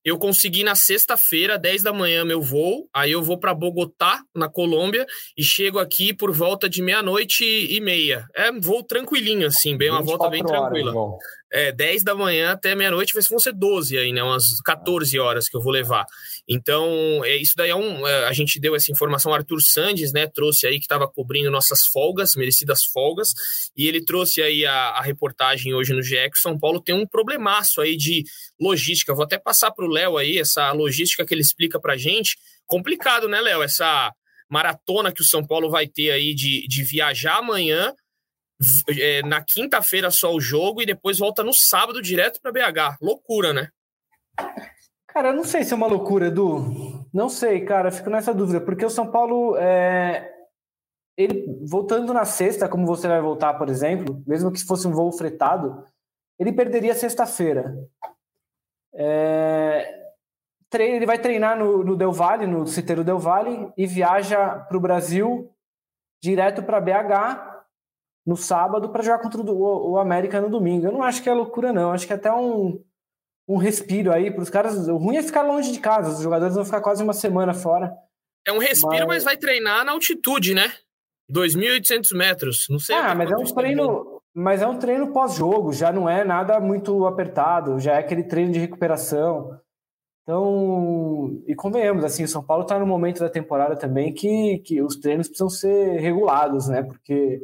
[0.05, 2.87] Eu consegui na sexta-feira, 10 da manhã, meu voo.
[2.93, 7.81] Aí eu vou para Bogotá, na Colômbia, e chego aqui por volta de meia-noite e
[7.81, 8.25] meia.
[8.35, 10.93] É voo tranquilinho, assim, bem uma volta bem tranquila.
[10.93, 11.17] Horas,
[11.55, 14.21] é, 10 da manhã até meia-noite, vão ser 12 aí, né?
[14.21, 16.05] Umas 14 horas que eu vou levar.
[16.45, 18.05] Então, é, isso daí é um.
[18.05, 20.27] É, a gente deu essa informação, Arthur Sandes, né?
[20.27, 23.29] Trouxe aí que estava cobrindo nossas folgas, merecidas folgas,
[23.75, 27.07] e ele trouxe aí a, a reportagem hoje no GE que São Paulo tem um
[27.07, 28.25] problemaço aí de
[28.59, 29.13] logística.
[29.13, 32.37] Vou até passar para o Léo aí essa logística que ele explica para gente.
[32.67, 33.63] Complicado, né, Léo?
[33.63, 34.11] Essa
[34.49, 37.93] maratona que o São Paulo vai ter aí de, de viajar amanhã
[38.99, 42.97] é, na quinta-feira só o jogo e depois volta no sábado direto para BH.
[43.01, 43.69] Loucura, né?
[45.07, 47.05] Cara, eu não sei se é uma loucura, Edu.
[47.13, 50.29] Não sei, cara, fico nessa dúvida, porque o São Paulo, é...
[51.17, 55.11] ele voltando na sexta, como você vai voltar, por exemplo, mesmo que fosse um voo
[55.11, 55.85] fretado,
[56.37, 57.75] ele perderia sexta-feira.
[58.93, 60.03] É...
[60.73, 64.81] Ele vai treinar no, no Del Valle, no Citeiro Del Valle, e viaja para o
[64.81, 65.49] Brasil
[66.21, 67.54] direto para BH
[68.25, 70.87] no sábado para jogar contra o, o, América no domingo.
[70.87, 71.91] Eu não acho que é loucura, não.
[71.91, 72.83] Acho que é até um,
[73.47, 74.87] um respiro aí para os caras.
[74.87, 76.11] O ruim é ficar longe de casa.
[76.11, 77.93] Os jogadores vão ficar quase uma semana fora.
[78.47, 80.73] É um respiro, mas, mas vai treinar na altitude, né?
[81.31, 82.65] 2.800 metros.
[82.69, 82.95] Não sei.
[82.95, 84.21] Ah, mas é um treino.
[84.33, 88.51] Mas é um treino pós-jogo, já não é nada muito apertado, já é aquele treino
[88.51, 89.57] de recuperação.
[90.23, 94.81] Então, e convenhamos, assim, o São Paulo está no momento da temporada também que, que
[94.81, 96.83] os treinos precisam ser regulados, né?
[96.83, 97.41] Porque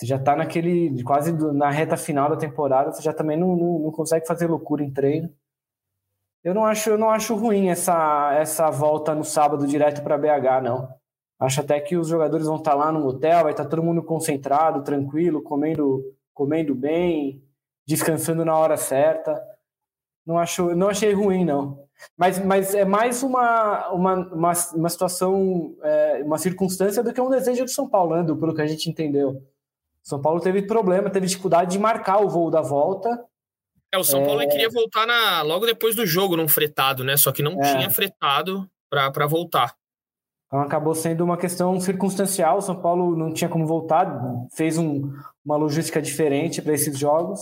[0.00, 3.78] Você já está naquele, quase na reta final da temporada, você já também não, não,
[3.80, 5.30] não consegue fazer loucura em treino.
[6.42, 10.62] Eu não acho, eu não acho ruim essa, essa volta no sábado direto para BH,
[10.62, 10.88] não.
[11.38, 13.82] Acho até que os jogadores vão estar tá lá no hotel, vai estar tá todo
[13.82, 17.44] mundo concentrado, tranquilo, comendo, comendo bem,
[17.86, 19.38] descansando na hora certa.
[20.24, 21.84] Não acho, não achei ruim não.
[22.16, 27.28] Mas, mas é mais uma, uma, uma, uma situação, é, uma circunstância do que um
[27.28, 29.42] desejo do São Paulo, né, pelo que a gente entendeu.
[30.02, 33.08] São Paulo teve problema, teve dificuldade de marcar o voo da volta
[33.92, 34.46] é, o São Paulo é...
[34.46, 37.16] queria voltar na, logo depois do jogo, num fretado, né?
[37.16, 37.74] Só que não é.
[37.74, 39.74] tinha fretado para voltar.
[40.46, 42.58] Então acabou sendo uma questão circunstancial.
[42.58, 44.20] O São Paulo não tinha como voltar,
[44.54, 45.12] fez um,
[45.44, 47.40] uma logística diferente para esses jogos.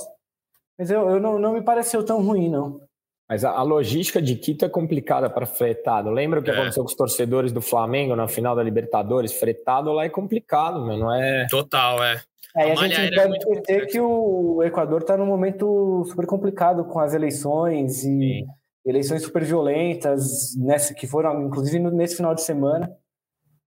[0.79, 2.81] Mas eu, eu não, não me pareceu tão ruim, não.
[3.29, 6.11] Mas a, a logística de Quito é complicada para fretado.
[6.11, 6.55] Lembra o que é.
[6.55, 9.35] aconteceu com os torcedores do Flamengo na final da Libertadores?
[9.35, 11.47] Fretado lá é complicado, meu, não é?
[11.51, 12.23] Total, é.
[12.59, 16.85] É, a, a gente não deve esquecer que o Equador está num momento super complicado
[16.85, 18.47] com as eleições e Sim.
[18.85, 22.91] eleições super violentas, nessa, que foram inclusive nesse final de semana.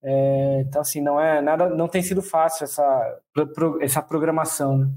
[0.04, 3.20] É, então, assim, não é nada, não tem sido fácil essa,
[3.82, 4.80] essa programação.
[4.80, 4.90] Né?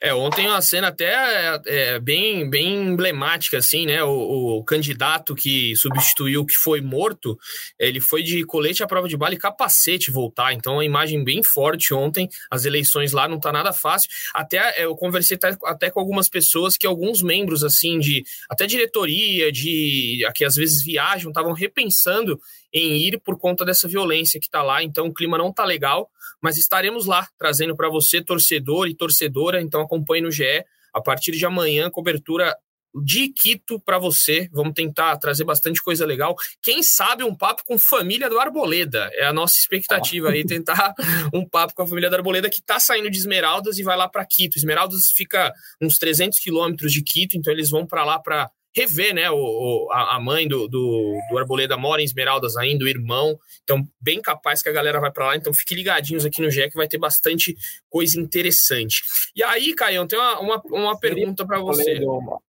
[0.00, 4.02] É, ontem uma cena até é, é, bem, bem emblemática, assim, né?
[4.02, 7.38] O, o, candidato que substituiu, que foi morto,
[7.78, 10.52] ele foi de colete à prova de bala e capacete voltar.
[10.52, 12.28] Então, uma imagem bem forte ontem.
[12.50, 14.10] As eleições lá não tá nada fácil.
[14.34, 18.66] Até é, eu conversei até, até com algumas pessoas que alguns membros, assim, de até
[18.66, 22.40] diretoria, de que às vezes viajam, estavam repensando
[22.72, 24.82] em ir por conta dessa violência que está lá.
[24.82, 29.60] Então o clima não está legal, mas estaremos lá trazendo para você, torcedor e torcedora.
[29.60, 30.64] Então acompanhe no GE.
[30.92, 32.56] A partir de amanhã, cobertura
[33.04, 34.48] de Quito para você.
[34.52, 36.34] Vamos tentar trazer bastante coisa legal.
[36.62, 39.10] Quem sabe um papo com família do Arboleda.
[39.14, 40.94] É a nossa expectativa aí, tentar
[41.32, 44.08] um papo com a família do Arboleda que está saindo de Esmeraldas e vai lá
[44.08, 44.56] para Quito.
[44.56, 49.30] Esmeraldas fica uns 300 quilômetros de Quito, então eles vão para lá para rever, né?
[49.30, 53.38] O, a mãe do, do, do, Arboleda mora em Esmeraldas ainda, o irmão.
[53.64, 55.36] Então, bem capaz que a galera vai para lá.
[55.36, 57.56] Então, fiquem ligadinhos aqui no GE que vai ter bastante
[57.90, 59.02] coisa interessante.
[59.34, 62.00] E aí, Caião, tem uma, uma, uma pergunta para você.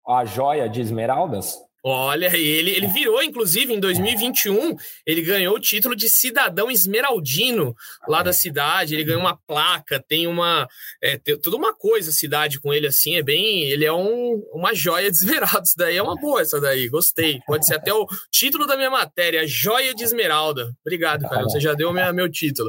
[0.06, 1.67] A joia de Esmeraldas?
[1.82, 7.74] Olha, ele, ele virou, inclusive, em 2021, ele ganhou o título de cidadão esmeraldino
[8.08, 8.94] lá da cidade.
[8.94, 10.68] Ele ganhou uma placa, tem uma.
[11.02, 13.70] É, tem uma coisa a cidade com ele, assim, é bem.
[13.70, 15.62] Ele é um, uma joia de esmeralda.
[15.64, 17.40] Isso daí é uma boa, essa daí, gostei.
[17.46, 20.74] Pode ser até o título da minha matéria, Joia de Esmeralda.
[20.80, 22.68] Obrigado, cara, você já deu minha, meu título.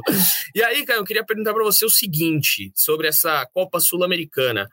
[0.54, 4.68] E aí, cara, eu queria perguntar para você o seguinte sobre essa Copa Sul-Americana.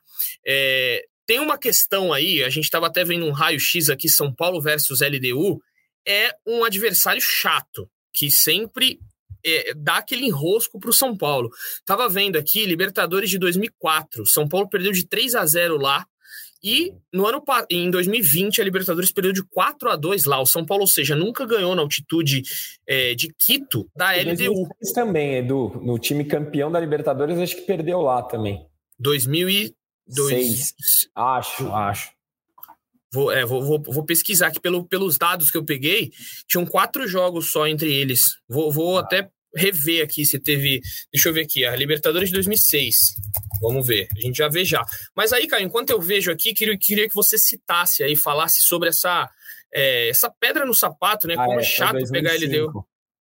[0.45, 4.61] É, tem uma questão aí, a gente estava até vendo um raio-x aqui, São Paulo
[4.61, 5.61] versus LDU,
[6.07, 8.97] é um adversário chato, que sempre
[9.45, 11.51] é, dá aquele enrosco para o São Paulo.
[11.85, 16.05] Tava vendo aqui, Libertadores de 2004, São Paulo perdeu de 3 a 0 lá,
[16.63, 20.41] e no ano em 2020 a Libertadores perdeu de 4 a 2 lá.
[20.41, 22.41] O São Paulo, ou seja, nunca ganhou na altitude
[22.87, 24.67] é, de Quito da LDU.
[24.93, 28.65] também, Edu, no time campeão da Libertadores, acho que perdeu lá também.
[28.97, 29.75] 2000
[30.07, 30.29] Dois...
[30.29, 30.73] Seis.
[31.15, 32.17] Acho, acho.
[33.11, 36.11] Vou, é, vou, vou, vou, pesquisar aqui pelo, pelos dados que eu peguei.
[36.45, 38.37] Tinham quatro jogos só entre eles.
[38.47, 39.01] Vou, vou ah.
[39.01, 40.81] até rever aqui se teve.
[41.11, 42.95] Deixa eu ver aqui, a Libertadores de 2006.
[43.61, 44.83] Vamos ver, a gente já vê já.
[45.15, 48.89] Mas aí, Caio, enquanto eu vejo aqui, queria, queria que você citasse aí, falasse sobre
[48.89, 49.29] essa,
[49.73, 51.35] é, essa pedra no sapato, né?
[51.37, 52.71] Ah, Como é, é chato pegar ele deu.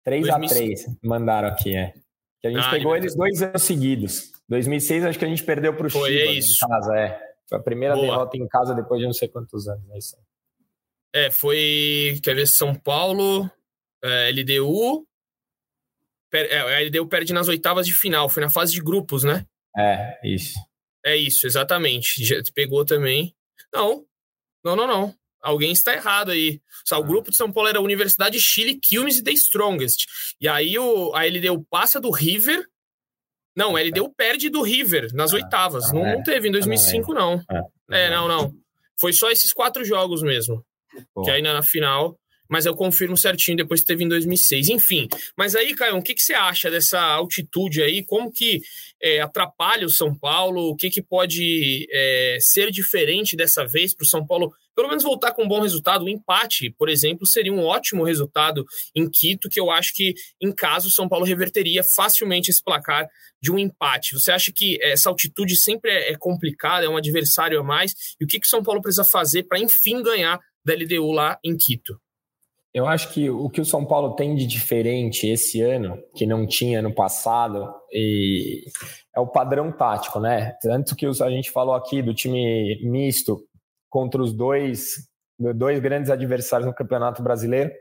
[0.03, 1.93] 3 a 3 mandaram aqui, é.
[2.41, 4.32] Que a gente ah, pegou eles dois anos seguidos.
[4.49, 6.65] 2006 acho que a gente perdeu para o Chivas é isso.
[6.65, 7.19] em casa, é.
[7.47, 8.07] Foi a primeira Boa.
[8.07, 10.17] derrota em casa depois de não sei quantos anos, é isso.
[11.13, 13.49] É, foi, quer ver, São Paulo,
[14.03, 15.07] é, LDU,
[16.29, 19.45] per, é, a LDU perde nas oitavas de final, foi na fase de grupos, né?
[19.77, 20.53] É, isso.
[21.05, 22.23] É isso, exatamente.
[22.25, 23.35] Já pegou também.
[23.73, 24.05] Não,
[24.63, 25.15] não, não, não.
[25.41, 26.61] Alguém está errado aí.
[26.85, 27.05] Só, o ah.
[27.05, 30.05] grupo de São Paulo era Universidade Chile, Quilmes e The Strongest.
[30.39, 32.65] E aí o, a LDU passa do River
[33.55, 35.91] não, ele deu perde do River nas ah, oitavas.
[35.91, 36.15] Não, é.
[36.15, 37.41] não, teve em 2005, não.
[37.91, 38.53] É, é, não, não.
[38.99, 40.63] Foi só esses quatro jogos mesmo.
[41.13, 41.21] Pô.
[41.23, 42.17] Que aí na final.
[42.53, 44.69] Mas eu confirmo certinho depois que teve em 2006.
[44.69, 48.05] Enfim, mas aí, Caio, o que, que você acha dessa altitude aí?
[48.05, 48.61] Como que
[49.01, 50.69] é, atrapalha o São Paulo?
[50.69, 55.03] O que, que pode é, ser diferente dessa vez para o São Paulo pelo menos
[55.03, 56.05] voltar com um bom resultado.
[56.05, 60.51] O empate, por exemplo, seria um ótimo resultado em Quito, que eu acho que, em
[60.51, 63.07] caso, o São Paulo reverteria facilmente esse placar
[63.41, 64.13] de um empate.
[64.13, 67.93] Você acha que essa altitude sempre é, é complicada, é um adversário a mais?
[68.19, 71.37] E o que, que o São Paulo precisa fazer para, enfim, ganhar da LDU lá
[71.43, 71.99] em Quito?
[72.73, 76.47] Eu acho que o que o São Paulo tem de diferente esse ano, que não
[76.47, 78.63] tinha no passado, e
[79.15, 80.57] é o padrão tático, né?
[80.59, 83.45] Tanto que a gente falou aqui do time misto
[83.89, 85.07] contra os dois,
[85.37, 87.71] dois grandes adversários no Campeonato Brasileiro,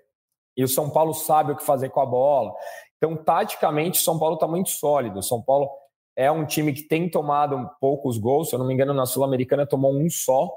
[0.55, 2.52] e o São Paulo sabe o que fazer com a bola.
[2.98, 5.20] Então, taticamente, o São Paulo está muito sólido.
[5.20, 5.70] O São Paulo
[6.14, 9.66] é um time que tem tomado poucos gols, se eu não me engano, na Sul-Americana
[9.66, 10.50] tomou um só.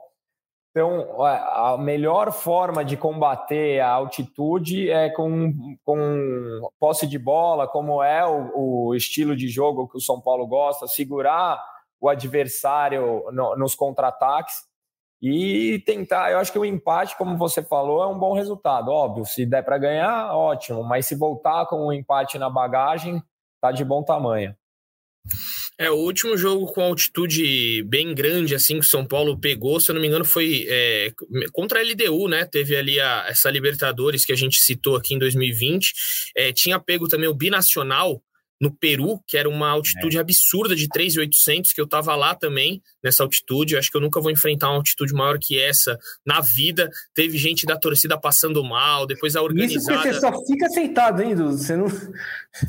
[0.76, 8.04] Então, a melhor forma de combater a altitude é com, com posse de bola, como
[8.04, 11.64] é o, o estilo de jogo que o São Paulo gosta, segurar
[11.98, 14.66] o adversário no, nos contra-ataques
[15.22, 16.30] e tentar.
[16.34, 18.92] Eu acho que o empate, como você falou, é um bom resultado.
[18.92, 23.24] Óbvio, se der para ganhar, ótimo, mas se voltar com um empate na bagagem,
[23.62, 24.54] tá de bom tamanho.
[25.78, 29.92] É, o último jogo com altitude bem grande, assim, que o São Paulo pegou, se
[29.92, 31.12] eu não me engano, foi é,
[31.52, 32.46] contra a LDU, né?
[32.46, 35.94] Teve ali a, essa Libertadores que a gente citou aqui em 2020.
[36.36, 38.24] É, tinha pego também o Binacional,
[38.60, 40.20] no Peru, que era uma altitude é.
[40.20, 43.74] absurda de 3.800, que eu estava lá também, nessa altitude.
[43.74, 46.90] Eu acho que eu nunca vou enfrentar uma altitude maior que essa na vida.
[47.14, 50.00] Teve gente da torcida passando mal, depois a organizada...
[50.00, 51.88] Isso que você só fica sentado, hein, Você não...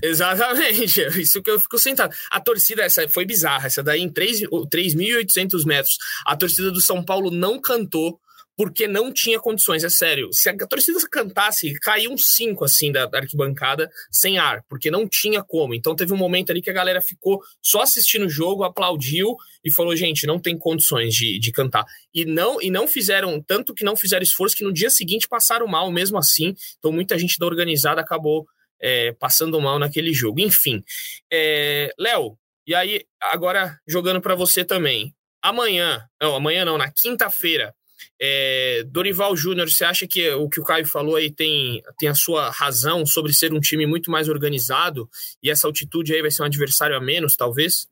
[0.02, 2.14] Exatamente, isso que eu fico sentado.
[2.30, 5.96] A torcida, essa foi bizarra, essa daí em 3.800 metros.
[6.26, 8.20] A torcida do São Paulo não cantou,
[8.56, 10.32] porque não tinha condições, é sério.
[10.32, 15.42] Se a torcida cantasse, caía um cinco assim da arquibancada sem ar, porque não tinha
[15.42, 15.74] como.
[15.74, 19.70] Então teve um momento ali que a galera ficou só assistindo o jogo, aplaudiu e
[19.70, 21.84] falou: gente, não tem condições de, de cantar.
[22.14, 25.66] E não, e não fizeram, tanto que não fizeram esforço, que no dia seguinte passaram
[25.66, 26.54] mal mesmo assim.
[26.78, 28.46] Então muita gente da organizada acabou
[28.80, 30.40] é, passando mal naquele jogo.
[30.40, 30.82] Enfim,
[31.30, 35.14] é, Léo, e aí agora jogando para você também.
[35.42, 37.74] Amanhã, não, amanhã não, na quinta-feira
[38.20, 42.14] é, Dorival Júnior, você acha que o que o Caio falou aí tem, tem a
[42.14, 45.08] sua razão sobre ser um time muito mais organizado
[45.42, 47.86] e essa altitude aí vai ser um adversário a menos, talvez?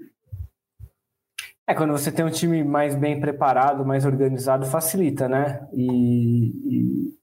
[1.66, 5.66] É, quando você tem um time mais bem preparado, mais organizado, facilita, né?
[5.72, 6.46] E.
[6.46, 7.14] e...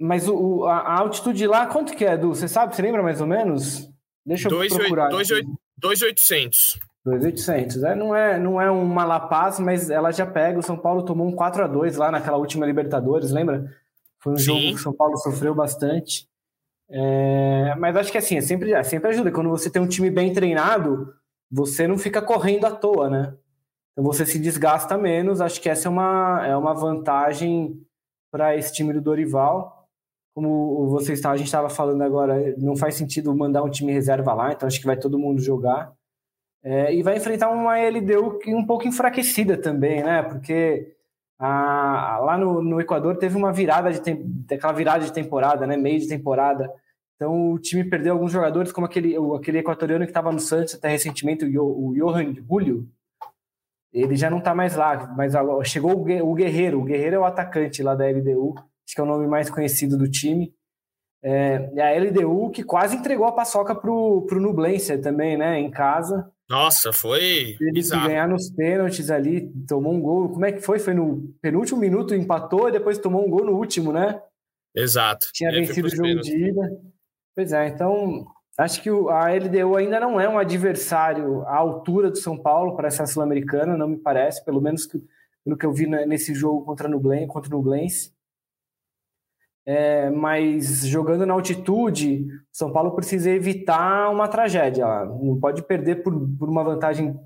[0.00, 2.28] Mas o, a, a, altitude lá, quanto que é, Edu?
[2.28, 2.74] Você sabe?
[2.74, 3.90] Você lembra mais ou menos?
[4.24, 5.08] Deixa eu dois, procurar.
[5.08, 6.78] 2,800.
[7.06, 7.84] 2.800.
[7.84, 10.58] É, não, é, não é uma La Paz, mas ela já pega.
[10.58, 13.70] O São Paulo tomou um 4 a 2 lá naquela última Libertadores, lembra?
[14.18, 14.44] Foi um Sim.
[14.44, 16.28] jogo que o São Paulo sofreu bastante.
[16.88, 19.30] É, mas acho que assim, é sempre, é sempre ajuda.
[19.30, 21.14] Quando você tem um time bem treinado,
[21.50, 23.34] você não fica correndo à toa, né?
[23.92, 25.40] Então você se desgasta menos.
[25.40, 27.80] Acho que essa é uma, é uma vantagem
[28.32, 29.88] para esse time do Dorival.
[30.34, 34.34] Como você está, a gente estava falando agora, não faz sentido mandar um time reserva
[34.34, 35.94] lá, então acho que vai todo mundo jogar.
[36.68, 40.24] É, e vai enfrentar uma LDU um pouco enfraquecida também, né?
[40.24, 40.96] Porque
[41.38, 45.76] a, lá no, no Equador teve uma virada de aquela virada de temporada, né?
[45.76, 46.68] Meio de temporada.
[47.14, 50.88] Então o time perdeu alguns jogadores, como aquele, aquele equatoriano que estava no Santos até
[50.88, 52.88] recentemente, o, o Johan Julio.
[53.92, 55.34] Ele já não está mais lá, mas
[55.68, 56.80] chegou o Guerreiro.
[56.80, 59.96] O Guerreiro é o atacante lá da LDU, acho que é o nome mais conhecido
[59.96, 60.52] do time.
[61.22, 65.60] É, a LDU que quase entregou a paçoca pro, pro Nublense também, né?
[65.60, 66.28] Em casa.
[66.48, 68.06] Nossa, foi Ele bizarro.
[68.06, 70.28] ganhar nos pênaltis ali, tomou um gol.
[70.28, 70.78] Como é que foi?
[70.78, 74.20] Foi no penúltimo minuto, empatou e depois tomou um gol no último, né?
[74.74, 75.28] Exato.
[75.32, 76.70] Tinha vencido o jogo de ida.
[77.34, 78.26] Pois é, então
[78.58, 82.88] acho que a LDU ainda não é um adversário à altura do São Paulo para
[82.88, 85.02] essa Sul-Americana, não me parece, pelo menos que,
[85.44, 88.15] pelo que eu vi nesse jogo contra o Nublense, contra o Nublense.
[89.68, 94.86] É, mas jogando na altitude, São Paulo precisa evitar uma tragédia.
[95.04, 97.18] Não pode perder por, por uma vantagem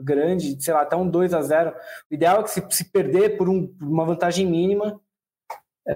[0.00, 1.72] grande, sei lá, até um 2 a 0
[2.10, 5.00] O ideal é que se, se perder por, um, por uma vantagem mínima,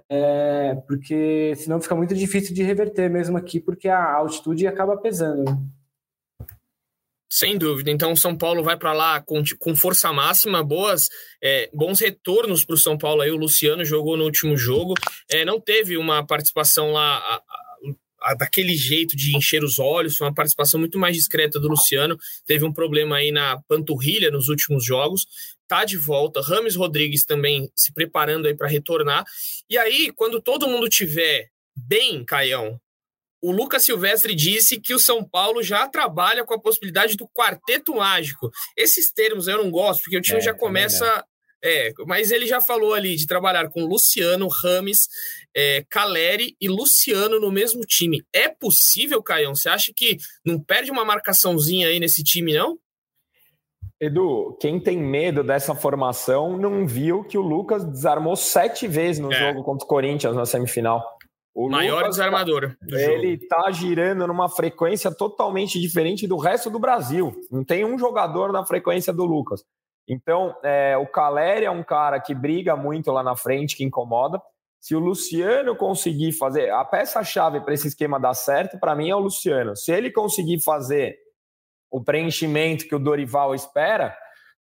[0.08, 5.44] é, porque senão fica muito difícil de reverter mesmo aqui, porque a altitude acaba pesando.
[7.31, 7.91] Sem dúvida.
[7.91, 11.11] Então, São Paulo vai para lá com, com força máxima, boas,
[11.43, 13.21] é, bons retornos para o São Paulo.
[13.21, 14.95] Aí o Luciano jogou no último jogo,
[15.31, 20.17] é, não teve uma participação lá a, a, a, daquele jeito de encher os olhos,
[20.17, 22.17] foi uma participação muito mais discreta do Luciano.
[22.47, 25.27] Teve um problema aí na panturrilha nos últimos jogos,
[25.69, 26.41] tá de volta.
[26.41, 29.24] Rames Rodrigues também se preparando aí para retornar.
[29.68, 32.81] E aí, quando todo mundo tiver bem, Caião,
[33.41, 37.95] o Lucas Silvestre disse que o São Paulo já trabalha com a possibilidade do quarteto
[37.95, 38.51] mágico.
[38.76, 41.24] Esses termos eu não gosto, porque o time é, já começa.
[41.62, 45.09] É, mas ele já falou ali de trabalhar com Luciano, Rames,
[45.57, 48.24] é, Caleri e Luciano no mesmo time.
[48.32, 49.55] É possível, Caião?
[49.55, 52.78] Você acha que não perde uma marcaçãozinha aí nesse time, não?
[54.01, 59.32] Edu, quem tem medo dessa formação não viu que o Lucas desarmou sete vezes no
[59.32, 59.36] é.
[59.36, 61.18] jogo contra o Corinthians na semifinal.
[61.59, 62.76] O Maior Lucas, desarmador.
[62.88, 67.34] ele está girando numa frequência totalmente diferente do resto do Brasil.
[67.50, 69.64] Não tem um jogador na frequência do Lucas.
[70.06, 74.40] Então, é, o Caleri é um cara que briga muito lá na frente, que incomoda.
[74.80, 76.70] Se o Luciano conseguir fazer.
[76.70, 79.74] A peça-chave para esse esquema dar certo, para mim, é o Luciano.
[79.74, 81.18] Se ele conseguir fazer
[81.90, 84.16] o preenchimento que o Dorival espera,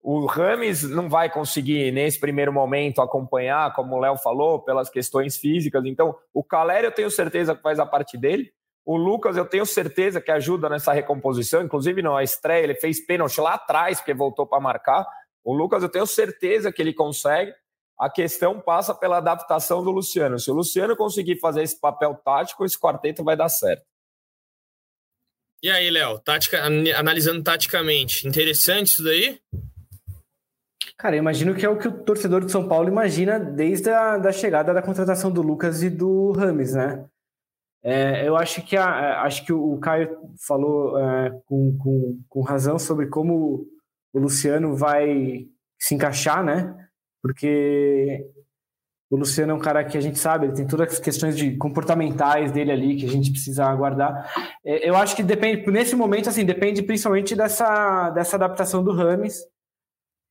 [0.08, 5.36] o Rames não vai conseguir, nesse primeiro momento, acompanhar, como o Léo falou, pelas questões
[5.36, 5.84] físicas.
[5.84, 8.54] Então, o Caleri, eu tenho certeza que faz a parte dele.
[8.86, 11.64] O Lucas, eu tenho certeza que ajuda nessa recomposição.
[11.64, 15.08] Inclusive, na estreia, ele fez pênalti lá atrás, porque voltou para marcar.
[15.44, 17.52] O Lucas, eu tenho certeza que ele consegue.
[18.00, 20.38] A questão passa pela adaptação do Luciano.
[20.38, 23.84] Se o Luciano conseguir fazer esse papel tático, esse quarteto vai dar certo.
[25.64, 29.40] E aí, Léo, tática, analisando taticamente, interessante isso daí?
[30.98, 34.18] Cara, eu imagino que é o que o torcedor de São Paulo imagina desde a
[34.18, 37.06] da chegada da contratação do Lucas e do Rames, né?
[37.84, 40.18] É, eu acho que, a, acho que o Caio
[40.48, 43.68] falou é, com, com, com razão sobre como
[44.12, 45.46] o Luciano vai
[45.80, 46.76] se encaixar, né?
[47.22, 48.26] Porque
[49.10, 51.58] o Luciano é um cara que a gente sabe, ele tem todas as questões de
[51.58, 54.32] comportamentais dele ali que a gente precisa aguardar.
[54.66, 59.42] É, eu acho que depende, nesse momento, assim, depende principalmente dessa, dessa adaptação do Rames,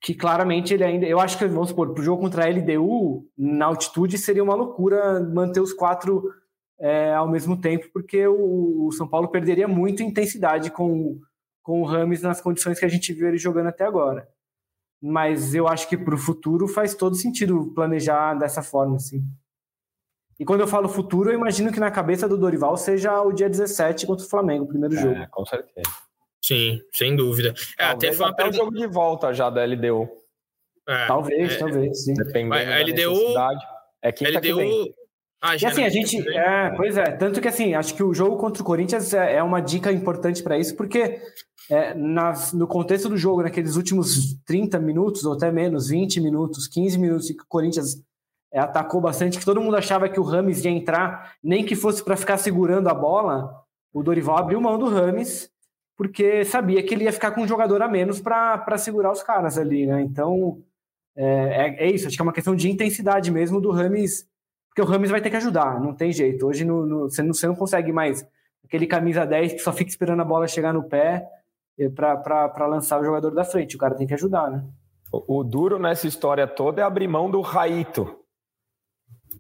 [0.05, 1.07] que claramente ele ainda.
[1.07, 4.55] Eu acho que, vamos supor, para o jogo contra a LDU, na altitude, seria uma
[4.55, 6.31] loucura manter os quatro
[6.79, 11.19] é, ao mesmo tempo, porque o, o, São Paulo perderia muito intensidade com,
[11.63, 14.29] com o Rames nas condições que a gente viu ele jogando até agora
[15.07, 19.23] mas eu acho que para o futuro faz todo sentido planejar dessa forma, assim.
[20.41, 23.51] E quando eu falo futuro, eu imagino que na cabeça do Dorival seja o dia
[23.51, 25.31] 17 contra o Flamengo, o primeiro é, jogo.
[25.31, 25.91] Com certeza.
[26.45, 27.55] Sim, sem dúvida.
[27.79, 28.59] É, até foi uma pergunta...
[28.59, 30.07] um jogo de volta já da LDU.
[30.87, 32.13] É, talvez, é, talvez, sim.
[32.13, 33.35] Dependendo a LDU,
[34.03, 34.95] É quinta LDU, que
[35.41, 36.29] Ah, e assim, a gente.
[36.29, 37.13] É, pois é.
[37.13, 40.43] Tanto que assim, acho que o jogo contra o Corinthians é, é uma dica importante
[40.43, 41.19] para isso, porque
[41.71, 46.69] é, nas, no contexto do jogo, naqueles últimos 30 minutos, ou até menos, 20 minutos,
[46.69, 48.03] 15 minutos, que o Corinthians
[48.53, 52.05] é, atacou bastante, que todo mundo achava que o Rames ia entrar, nem que fosse
[52.05, 53.65] para ficar segurando a bola,
[53.95, 55.54] o Dorival abriu mão do Rames,
[55.97, 59.57] porque sabia que ele ia ficar com um jogador a menos para segurar os caras
[59.59, 60.03] ali, né?
[60.03, 60.63] Então,
[61.17, 64.29] é, é, é, isso, acho que é uma questão de intensidade mesmo do Rames,
[64.69, 66.47] porque o Rames vai ter que ajudar, não tem jeito.
[66.47, 68.27] Hoje no, no, você, não, você não consegue mais
[68.65, 71.25] aquele camisa 10 que só fica esperando a bola chegar no pé
[71.95, 73.77] para lançar o jogador da frente.
[73.77, 74.65] O cara tem que ajudar, né?
[75.13, 78.19] O, o, duro nessa história toda é abrir mão do Raito.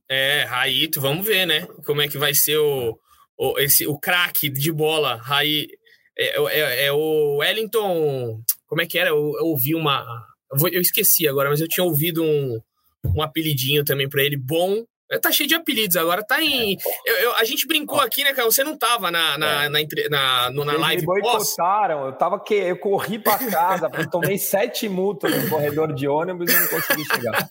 [0.08, 1.66] É, Raito, vamos ver, né?
[1.84, 2.96] Como é que vai ser o,
[3.36, 5.16] o, esse, o craque de bola.
[5.16, 5.66] Rai,
[6.18, 8.40] é, é, é, o Wellington.
[8.66, 9.10] Como é que era?
[9.10, 10.04] Eu, eu ouvi uma.
[10.52, 12.60] Eu, eu esqueci agora, mas eu tinha ouvido um,
[13.14, 14.36] um apelidinho também para ele.
[14.36, 14.84] Bom
[15.20, 16.76] Tá cheio de apelidos agora, tá em.
[17.04, 18.50] Eu, eu, a gente brincou aqui, né, cara?
[18.50, 19.68] Você não tava na, na, é.
[19.68, 19.78] na,
[20.10, 21.02] na, na, na live.
[21.02, 26.08] Me boicotaram, eu tava que eu corri pra casa, tomei sete multas no corredor de
[26.08, 27.50] ônibus e não consegui chegar.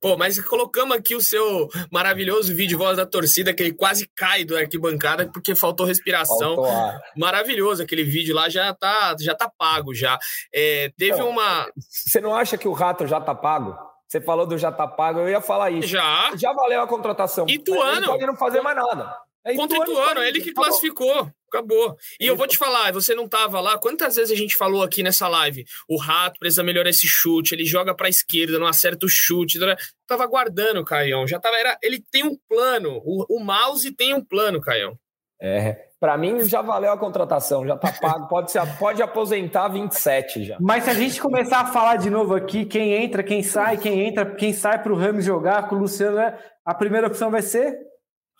[0.00, 4.44] Pô, mas colocamos aqui o seu maravilhoso vídeo voz da torcida, que ele quase cai
[4.44, 6.56] do arquibancada porque faltou respiração.
[6.56, 10.18] Faltou Maravilhoso aquele vídeo lá, já tá, já tá pago já.
[10.54, 11.66] É, teve então, uma.
[11.78, 13.76] Você não acha que o rato já tá pago?
[14.08, 15.86] Você falou do já tá pago, eu ia falar isso.
[15.86, 16.32] Já.
[16.36, 17.46] Já valeu a contratação.
[17.48, 18.00] Ituano.
[18.00, 19.16] Não pode não fazer mais nada.
[19.44, 21.30] É Contra Ituano, Ituano ele que classificou.
[21.48, 21.96] Acabou.
[22.20, 23.76] E eu vou te falar, você não tava lá.
[23.76, 25.64] Quantas vezes a gente falou aqui nessa live?
[25.88, 29.58] O Rato precisa melhorar esse chute, ele joga pra esquerda, não acerta o chute.
[30.06, 31.26] Tava aguardando o Caião.
[31.26, 31.56] Já tava.
[31.56, 33.00] Era, ele tem um plano.
[33.04, 34.96] O, o mouse tem um plano, Caião.
[35.42, 35.86] É.
[35.98, 40.56] Para mim já valeu a contratação, já tá pago, pode, ser, pode aposentar 27 já.
[40.60, 44.06] Mas se a gente começar a falar de novo aqui, quem entra, quem sai, quem
[44.06, 46.38] entra, quem sai para o Ramos jogar com o Luciano, né?
[46.64, 47.76] a primeira opção vai ser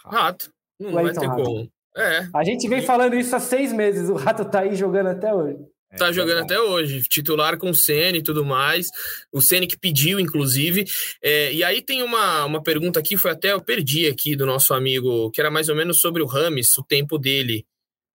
[0.05, 0.51] Rato.
[0.81, 1.71] Não vai ter como.
[1.97, 2.27] É.
[2.35, 5.59] A gente vem falando isso há seis meses, o Rato tá aí jogando até hoje.
[5.93, 8.87] É, tá jogando até hoje, titular com o Ceni e tudo mais.
[9.33, 10.85] O Ceni que pediu, inclusive.
[11.23, 14.73] É, e aí tem uma, uma pergunta aqui, foi até eu perdi aqui do nosso
[14.73, 17.67] amigo, que era mais ou menos sobre o Rames, o tempo dele.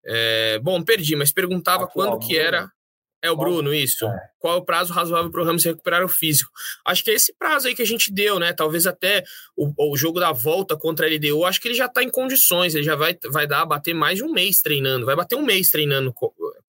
[0.06, 2.72] É, bom, perdi, mas perguntava Atual, quando que era.
[3.26, 4.06] É o Bruno, isso.
[4.06, 4.20] É.
[4.40, 6.52] Qual é o prazo razoável para o Ramos recuperar o físico?
[6.86, 8.54] Acho que é esse prazo aí que a gente deu, né?
[8.54, 9.24] Talvez até
[9.58, 12.76] o, o jogo da volta contra a LDU, acho que ele já está em condições,
[12.76, 15.70] ele já vai, vai dar, bater mais de um mês treinando, vai bater um mês
[15.72, 16.14] treinando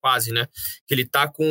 [0.01, 0.47] quase, né?
[0.87, 1.45] Que ele tá com.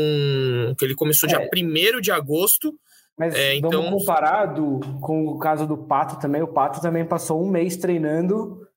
[0.77, 1.37] que ele começou é.
[1.37, 2.73] dia 1 de agosto.
[3.17, 3.91] Mas é, então...
[3.91, 4.53] comparar
[4.99, 6.41] com o caso do Pato também.
[6.41, 8.67] O Pato também passou um mês treinando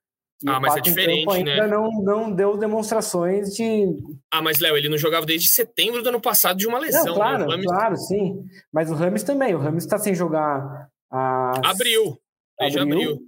[0.43, 1.53] E ah, mas é diferente, né?
[1.53, 3.97] Ainda não, não deu demonstrações de.
[4.33, 7.05] Ah, mas Léo, ele não jogava desde setembro do ano passado de uma lesão.
[7.05, 7.19] Não, né?
[7.19, 7.51] claro, né?
[7.51, 7.67] Rames...
[7.67, 8.45] claro, sim.
[8.73, 9.55] Mas o Rames também.
[9.55, 10.89] O Rames está sem jogar.
[11.11, 11.59] As...
[11.65, 12.17] Abril.
[12.61, 12.83] Ele abriu.
[12.83, 13.19] abriu.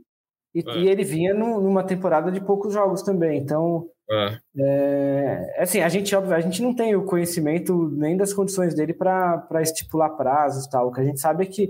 [0.54, 0.78] E, é.
[0.78, 3.38] e, ele vinha no, numa temporada de poucos jogos também.
[3.38, 4.38] Então, é.
[4.56, 8.92] É, assim, a gente, óbvio, a gente não tem o conhecimento nem das condições dele
[8.92, 10.88] para estipular prazos tal.
[10.88, 11.68] O que a gente sabe é que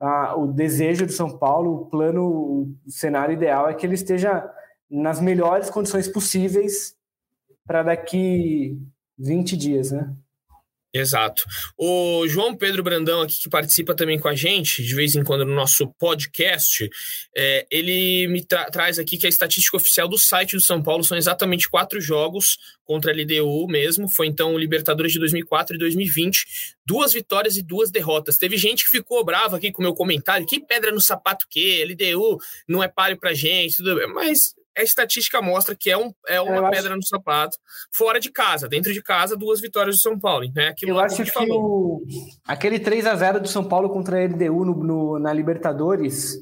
[0.00, 4.50] a, o desejo do São Paulo, o plano, o cenário ideal é que ele esteja
[4.90, 6.94] nas melhores condições possíveis
[7.66, 8.78] para daqui
[9.18, 10.14] 20 dias, né?
[10.94, 11.44] Exato.
[11.76, 15.44] O João Pedro Brandão, aqui que participa também com a gente, de vez em quando
[15.44, 16.88] no nosso podcast,
[17.36, 21.02] é, ele me tra traz aqui que a estatística oficial do site do São Paulo
[21.02, 24.08] são exatamente quatro jogos contra a LDU mesmo.
[24.08, 26.46] Foi então o Libertadores de 2004 e 2020.
[26.86, 28.36] Duas vitórias e duas derrotas.
[28.36, 30.46] Teve gente que ficou brava aqui com o meu comentário.
[30.46, 31.84] Que pedra no sapato que?
[31.84, 34.06] LDU não é páreo pra gente, tudo bem.
[34.14, 36.96] Mas a estatística mostra que é, um, é uma pedra acho...
[36.96, 37.56] no sapato
[37.92, 38.68] fora de casa.
[38.68, 40.50] Dentro de casa, duas vitórias do São Paulo.
[40.54, 40.68] Né?
[40.68, 42.02] Aquilo Eu acho que, que o...
[42.46, 46.38] aquele 3 a 0 do São Paulo contra a LDU no, no, na Libertadores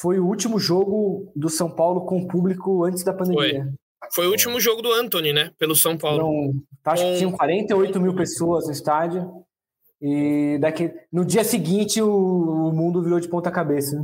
[0.00, 3.64] foi o último jogo do São Paulo com público antes da pandemia.
[3.64, 3.74] Foi.
[4.12, 5.50] Foi o último jogo do Anthony, né?
[5.58, 6.18] Pelo São Paulo.
[6.18, 6.52] Não,
[6.84, 7.12] acho com...
[7.12, 9.44] que tinham 48 mil pessoas no estádio.
[10.00, 13.96] E daqui, no dia seguinte o, o mundo virou de ponta cabeça.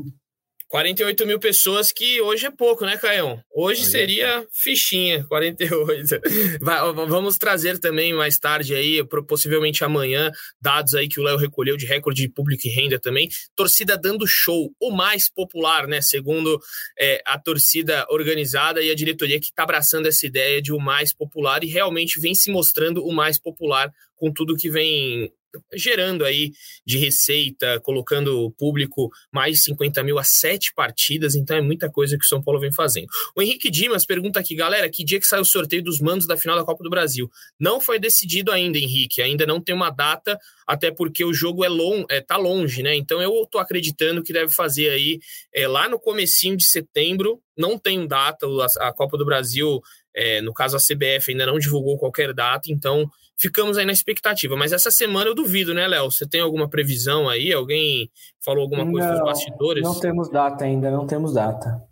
[0.71, 3.43] 48 mil pessoas, que hoje é pouco, né, Caião?
[3.53, 6.21] Hoje seria fichinha, 48.
[6.61, 11.77] Vai, vamos trazer também mais tarde aí, possivelmente amanhã, dados aí que o Léo recolheu
[11.77, 13.29] de recorde de público e renda também.
[13.57, 16.01] Torcida dando show, o mais popular, né?
[16.01, 16.61] Segundo
[16.97, 21.13] é, a torcida organizada e a diretoria que está abraçando essa ideia de o mais
[21.13, 25.33] popular e realmente vem se mostrando o mais popular com tudo que vem
[25.75, 26.53] gerando aí
[26.87, 31.91] de receita, colocando o público mais de 50 mil a sete partidas, então é muita
[31.91, 33.09] coisa que o São Paulo vem fazendo.
[33.37, 36.37] O Henrique Dimas pergunta aqui, galera, que dia que sai o sorteio dos mandos da
[36.37, 37.31] final da Copa do Brasil?
[37.59, 41.69] Não foi decidido ainda, Henrique, ainda não tem uma data, até porque o jogo é,
[41.69, 42.95] long, é tá longe, né?
[42.95, 45.19] Então eu tô acreditando que deve fazer aí
[45.55, 49.81] é, lá no comecinho de setembro, não tem data, a, a Copa do Brasil,
[50.15, 54.55] é, no caso a CBF ainda não divulgou qualquer data, então ficamos aí na expectativa.
[54.55, 56.11] Mas essa semana eu duvido, né, Léo?
[56.11, 57.53] Você tem alguma previsão aí?
[57.53, 58.11] Alguém
[58.45, 59.83] falou alguma coisa não, dos bastidores?
[59.83, 61.83] Não temos data ainda, não temos data.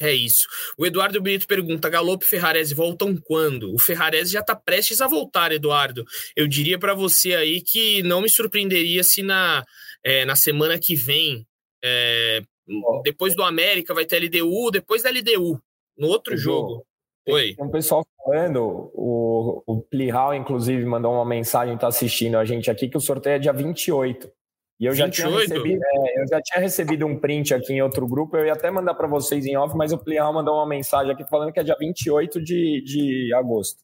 [0.00, 0.46] É isso.
[0.76, 3.74] O Eduardo Brito pergunta: Galope e Ferrarese voltam quando?
[3.74, 6.04] O Ferrarese já está prestes a voltar, Eduardo.
[6.36, 9.64] Eu diria para você aí que não me surpreenderia se na,
[10.04, 11.46] é, na semana que vem,
[11.82, 12.42] é,
[13.02, 15.60] depois do América, vai ter LDU, depois da LDU,
[15.96, 16.84] no outro jogo.
[17.28, 17.54] Oi.
[17.54, 22.70] Tem um pessoal falando, o, o Plihal, inclusive, mandou uma mensagem, está assistindo a gente
[22.70, 24.30] aqui, que o sorteio é dia 28.
[24.80, 25.28] E eu já, 28?
[25.28, 28.52] Tinha recebido, é, eu já tinha recebido um print aqui em outro grupo, eu ia
[28.52, 31.60] até mandar para vocês em off, mas o Plihal mandou uma mensagem aqui falando que
[31.60, 33.78] é dia 28 de, de agosto.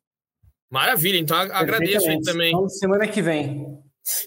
[0.71, 2.49] Maravilha, então agradeço aí também.
[2.49, 3.79] Então, semana que vem.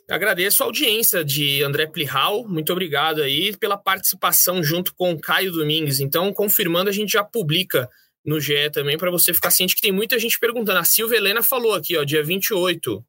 [0.10, 6.00] Agradeço a audiência de André Plihal, muito obrigado aí pela participação junto com Caio Domingues.
[6.00, 7.90] Então, confirmando, a gente já publica
[8.26, 10.80] no GE também, para você ficar ciente que tem muita gente perguntando.
[10.80, 13.04] A Silvia Helena falou aqui, ó, dia 28.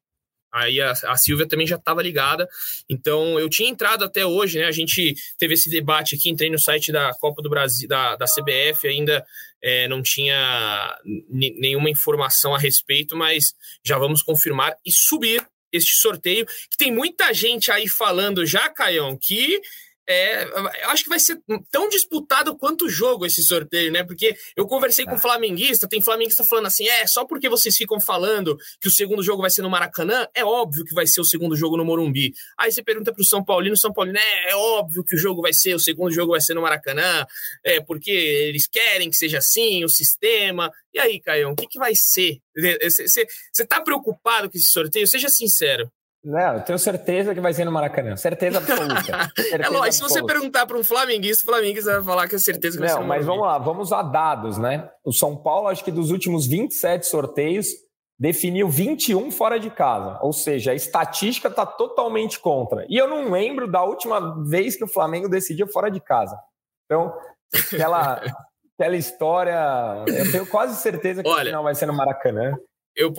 [0.53, 2.47] Aí a, a Silvia também já estava ligada.
[2.87, 4.65] Então, eu tinha entrado até hoje, né?
[4.65, 8.25] A gente teve esse debate aqui, entrei no site da Copa do Brasil, da, da
[8.25, 9.25] CBF, ainda
[9.61, 10.95] é, não tinha
[11.29, 17.33] nenhuma informação a respeito, mas já vamos confirmar e subir este sorteio, que tem muita
[17.33, 19.59] gente aí falando já, Caião, que
[20.07, 20.43] é,
[20.83, 21.41] eu acho que vai ser
[21.71, 24.03] tão disputado quanto o jogo esse sorteio, né?
[24.03, 25.19] Porque eu conversei com o é.
[25.19, 29.41] flamenguista, tem flamenguista falando assim: é, só porque vocês ficam falando que o segundo jogo
[29.41, 32.33] vai ser no Maracanã, é óbvio que vai ser o segundo jogo no Morumbi.
[32.59, 35.53] Aí você pergunta pro São Paulino, São Paulino, é, é óbvio que o jogo vai
[35.53, 37.25] ser, o segundo jogo vai ser no Maracanã,
[37.63, 40.69] é, porque eles querem que seja assim, o sistema.
[40.93, 42.39] E aí, Caião, o que, que vai ser?
[42.53, 45.07] Você tá preocupado com esse sorteio?
[45.07, 45.89] Seja sincero.
[46.23, 48.15] Não, eu tenho certeza que vai ser no Maracanã.
[48.15, 49.03] Certeza absoluta.
[49.35, 52.39] Certeza é lógico, se você perguntar para um flamenguista, o flamenguista vai falar que é
[52.39, 54.89] certeza que vai Não, ser no mas vamos lá, vamos a dados, né?
[55.03, 57.67] O São Paulo, acho que dos últimos 27 sorteios,
[58.17, 60.17] definiu 21 fora de casa.
[60.21, 62.85] Ou seja, a estatística está totalmente contra.
[62.87, 66.39] E eu não lembro da última vez que o Flamengo decidiu fora de casa.
[66.85, 67.13] Então,
[67.53, 68.21] aquela,
[68.79, 72.55] aquela história, eu tenho quase certeza que Olha, o final vai ser no Maracanã
[72.95, 73.11] eu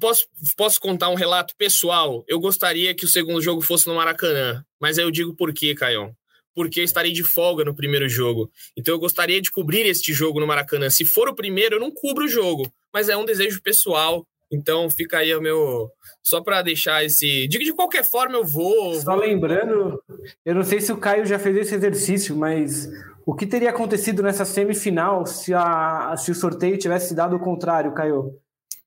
[0.00, 0.26] posso,
[0.56, 2.24] posso contar um relato pessoal.
[2.26, 5.74] Eu gostaria que o segundo jogo fosse no Maracanã, mas aí eu digo por quê,
[5.74, 6.12] Caião?
[6.54, 8.50] Porque eu estarei de folga no primeiro jogo.
[8.76, 10.90] Então eu gostaria de cobrir este jogo no Maracanã.
[10.90, 14.26] Se for o primeiro, eu não cubro o jogo, mas é um desejo pessoal.
[14.50, 15.90] Então fica aí o meu.
[16.22, 17.46] Só para deixar esse.
[17.48, 18.94] Digo de qualquer forma, eu vou.
[18.94, 19.20] Só vou...
[19.20, 20.02] lembrando,
[20.44, 22.88] eu não sei se o Caio já fez esse exercício, mas
[23.28, 27.92] O que teria acontecido nessa semifinal se, a, se o sorteio tivesse dado o contrário,
[27.92, 28.32] Caio?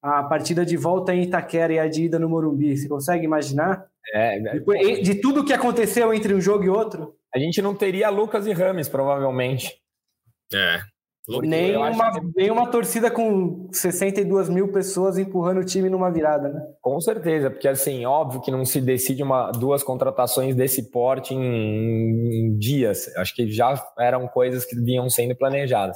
[0.01, 2.75] A partida de volta em Itaquera e a de ida no Morumbi.
[2.75, 3.85] Você consegue imaginar?
[4.13, 7.15] É, é Depois, de tudo que aconteceu entre um jogo e outro?
[7.33, 9.79] A gente não teria Lucas e Rames, provavelmente.
[10.53, 10.81] É.
[11.43, 12.31] Nem uma, que...
[12.35, 16.61] nem uma torcida com 62 mil pessoas empurrando o time numa virada, né?
[16.81, 21.39] Com certeza, porque assim, óbvio que não se decide uma, duas contratações desse porte em,
[21.39, 23.15] em dias.
[23.15, 25.95] Acho que já eram coisas que vinham sendo planejadas.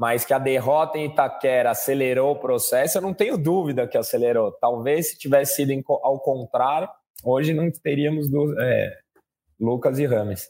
[0.00, 4.50] Mas que a derrota em Itaquera acelerou o processo, eu não tenho dúvida que acelerou.
[4.52, 5.72] Talvez se tivesse sido
[6.02, 6.88] ao contrário,
[7.22, 8.98] hoje não teríamos do, é,
[9.60, 10.48] Lucas e Rames.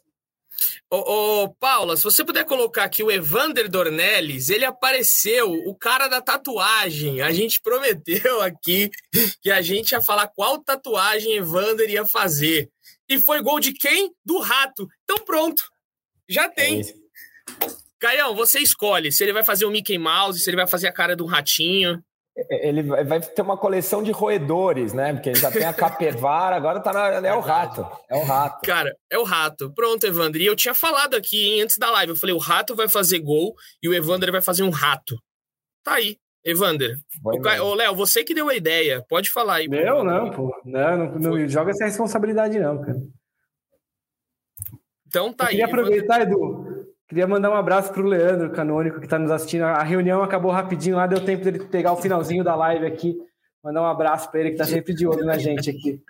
[0.89, 0.99] Ô,
[1.43, 6.21] ô, Paula, se você puder colocar aqui o Evander Dornelles, ele apareceu, o cara da
[6.21, 7.21] tatuagem.
[7.21, 8.89] A gente prometeu aqui
[9.43, 12.71] que a gente ia falar qual tatuagem Evander ia fazer.
[13.09, 14.13] E foi gol de quem?
[14.25, 14.87] Do Rato.
[15.03, 15.65] Então pronto,
[16.29, 16.83] já tem.
[16.83, 17.00] É
[18.01, 20.93] Caião, você escolhe se ele vai fazer o Mickey Mouse, se ele vai fazer a
[20.93, 22.03] cara do ratinho.
[22.49, 25.13] Ele vai ter uma coleção de roedores, né?
[25.13, 27.87] Porque já tem a capivara, agora tá na, é o rato.
[28.09, 28.67] É o rato.
[28.67, 29.71] Cara, é o rato.
[29.75, 30.41] Pronto, Evandro.
[30.41, 32.13] E eu tinha falado aqui hein, antes da live.
[32.13, 35.19] Eu falei: o rato vai fazer gol e o Evander vai fazer um rato.
[35.85, 36.17] Tá aí.
[36.43, 36.99] Evander.
[37.63, 39.05] Ô, Léo, você que deu a ideia.
[39.07, 39.69] Pode falar aí.
[39.71, 40.51] Eu não, pô.
[40.65, 42.99] Não, não, não joga essa responsabilidade, não, cara.
[45.07, 45.57] Então tá eu aí.
[45.57, 46.70] Queria aproveitar, Edu.
[47.11, 49.65] Queria mandar um abraço para o Leandro Canônico, que está nos assistindo.
[49.65, 53.17] A reunião acabou rapidinho lá, deu tempo dele pegar o finalzinho da live aqui.
[53.65, 56.01] Mandar um abraço para ele, que está sempre de olho na gente aqui.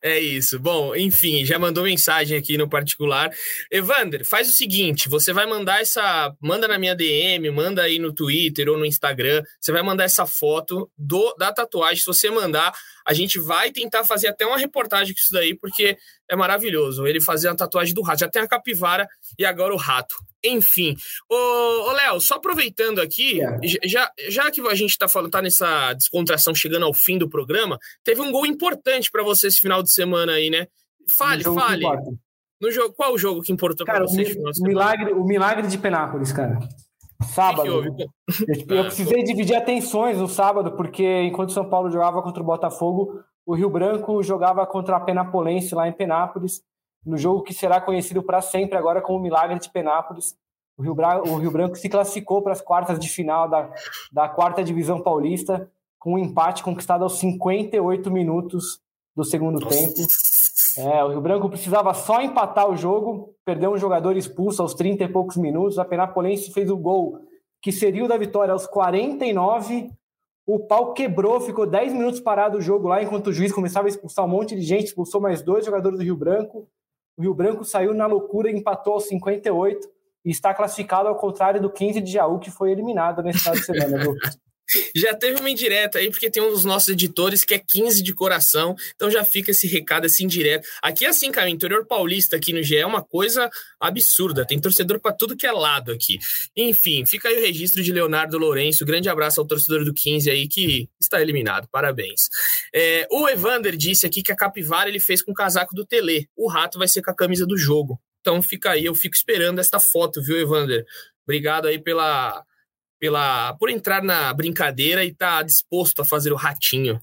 [0.00, 0.58] É isso.
[0.58, 3.30] Bom, enfim, já mandou mensagem aqui no particular.
[3.70, 6.34] Evander, faz o seguinte: você vai mandar essa.
[6.40, 9.42] Manda na minha DM, manda aí no Twitter ou no Instagram.
[9.60, 11.98] Você vai mandar essa foto do, da tatuagem.
[11.98, 12.72] Se você mandar,
[13.06, 15.98] a gente vai tentar fazer até uma reportagem com isso daí, porque
[16.30, 17.06] é maravilhoso.
[17.06, 18.20] Ele fazer a tatuagem do rato.
[18.20, 19.06] Já tem a capivara
[19.38, 20.14] e agora o rato.
[20.44, 20.96] Enfim.
[21.28, 23.58] Ô, ô Léo, só aproveitando aqui, é.
[23.84, 27.78] já, já que a gente tá falando, tá nessa descontração chegando ao fim do programa,
[28.04, 30.66] teve um gol importante para você esse final de semana aí, né?
[31.08, 31.84] Fale, fale.
[32.60, 34.36] No jogo, qual o jogo que importou para você?
[34.60, 36.58] O milagre, o milagre de Penápolis, cara.
[37.34, 37.94] Sábado.
[37.96, 38.02] Que
[38.72, 42.46] eu, eu, precisei dividir atenções no sábado, porque enquanto o São Paulo jogava contra o
[42.46, 46.62] Botafogo, o Rio Branco jogava contra a Penapolense lá em Penápolis
[47.04, 50.36] no jogo que será conhecido para sempre agora como o Milagre de Penápolis.
[50.76, 53.68] O Rio, Branco, o Rio Branco se classificou para as quartas de final da,
[54.12, 55.68] da quarta divisão paulista
[55.98, 58.80] com um empate conquistado aos 58 minutos
[59.16, 59.94] do segundo tempo.
[60.76, 65.02] É, o Rio Branco precisava só empatar o jogo, perdeu um jogador expulso aos 30
[65.02, 65.78] e poucos minutos.
[65.78, 67.18] A Penapolense fez o gol
[67.60, 69.90] que seria o da vitória aos 49.
[70.46, 73.90] O pau quebrou, ficou 10 minutos parado o jogo lá, enquanto o juiz começava a
[73.90, 76.68] expulsar um monte de gente, expulsou mais dois jogadores do Rio Branco.
[77.18, 79.88] O Rio Branco saiu na loucura empatou aos 58
[80.24, 83.64] e está classificado ao contrário do 15 de Jaú, que foi eliminado nesse final de
[83.64, 83.96] semana.
[84.94, 88.12] Já teve uma indireta aí, porque tem um dos nossos editores que é 15 de
[88.12, 90.68] coração, então já fica esse recado assim direto.
[90.82, 93.48] Aqui, assim, cara, o interior paulista aqui no GE é uma coisa
[93.80, 96.18] absurda, tem torcedor para tudo que é lado aqui.
[96.56, 98.84] Enfim, fica aí o registro de Leonardo Lourenço.
[98.84, 102.28] Grande abraço ao torcedor do 15 aí que está eliminado, parabéns.
[102.74, 106.28] É, o Evander disse aqui que a capivara ele fez com o casaco do Tele,
[106.36, 108.00] o rato vai ser com a camisa do jogo.
[108.20, 110.84] Então fica aí, eu fico esperando esta foto, viu, Evander?
[111.24, 112.44] Obrigado aí pela
[112.98, 117.00] pela por entrar na brincadeira e estar tá disposto a fazer o ratinho.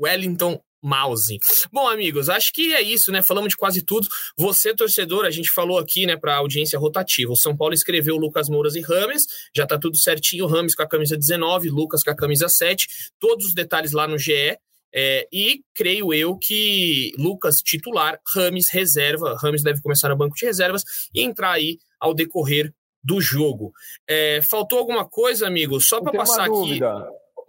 [0.00, 1.38] Wellington Mouse.
[1.72, 3.20] Bom, amigos, acho que é isso, né?
[3.20, 4.06] Falamos de quase tudo.
[4.36, 7.32] Você, torcedor, a gente falou aqui, né, para audiência rotativa.
[7.32, 10.46] O São Paulo escreveu Lucas Mouras e Rames, já tá tudo certinho.
[10.46, 12.86] Rames com a camisa 19, Lucas com a camisa 7.
[13.18, 14.56] Todos os detalhes lá no GE.
[14.94, 19.36] É, e creio eu que Lucas titular, Rames reserva.
[19.36, 20.82] Rames deve começar no banco de reservas
[21.12, 22.72] e entrar aí ao decorrer
[23.02, 23.72] do jogo.
[24.06, 25.80] É, faltou alguma coisa, amigo?
[25.80, 26.80] Só para passar aqui.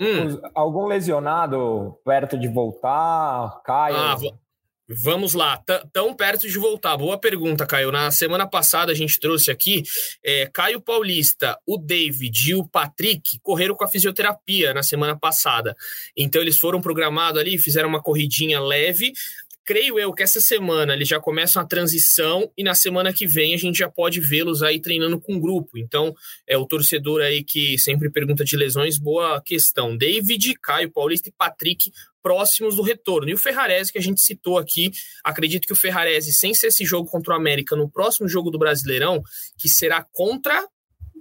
[0.01, 0.39] Hum.
[0.55, 3.61] Algum lesionado perto de voltar?
[3.63, 3.97] Caio?
[3.97, 4.17] Ah,
[4.91, 6.97] Vamos lá, tão perto de voltar.
[6.97, 7.91] Boa pergunta, Caio.
[7.91, 9.83] Na semana passada a gente trouxe aqui
[10.25, 15.75] é, Caio Paulista, o David e o Patrick correram com a fisioterapia na semana passada.
[16.17, 19.13] Então eles foram programados ali, fizeram uma corridinha leve
[19.69, 23.53] creio eu que essa semana eles já começam a transição e na semana que vem
[23.53, 25.77] a gente já pode vê-los aí treinando com grupo.
[25.77, 26.11] Então,
[26.47, 29.95] é o torcedor aí que sempre pergunta de lesões, boa questão.
[29.95, 33.29] David, Caio Paulista e Patrick próximos do retorno.
[33.29, 34.89] E o Ferrarese, que a gente citou aqui,
[35.23, 38.57] acredito que o Ferrarese, sem ser esse jogo contra o América, no próximo jogo do
[38.57, 39.21] Brasileirão,
[39.55, 40.67] que será contra,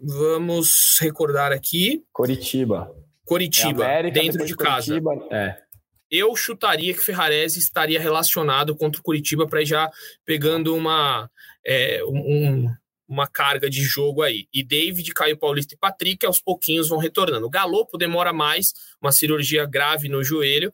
[0.02, 2.02] vamos recordar aqui...
[2.10, 2.90] Coritiba.
[3.26, 4.98] Coritiba, é América, dentro de casa.
[4.98, 5.67] Coritiba, é
[6.10, 9.90] eu chutaria que Ferrarese estaria relacionado contra o Curitiba para já
[10.24, 11.30] pegando uma,
[11.64, 12.70] é, um,
[13.08, 14.46] uma carga de jogo aí.
[14.52, 17.46] E David, Caio Paulista e Patrick aos pouquinhos vão retornando.
[17.46, 20.72] O Galopo demora mais, uma cirurgia grave no joelho.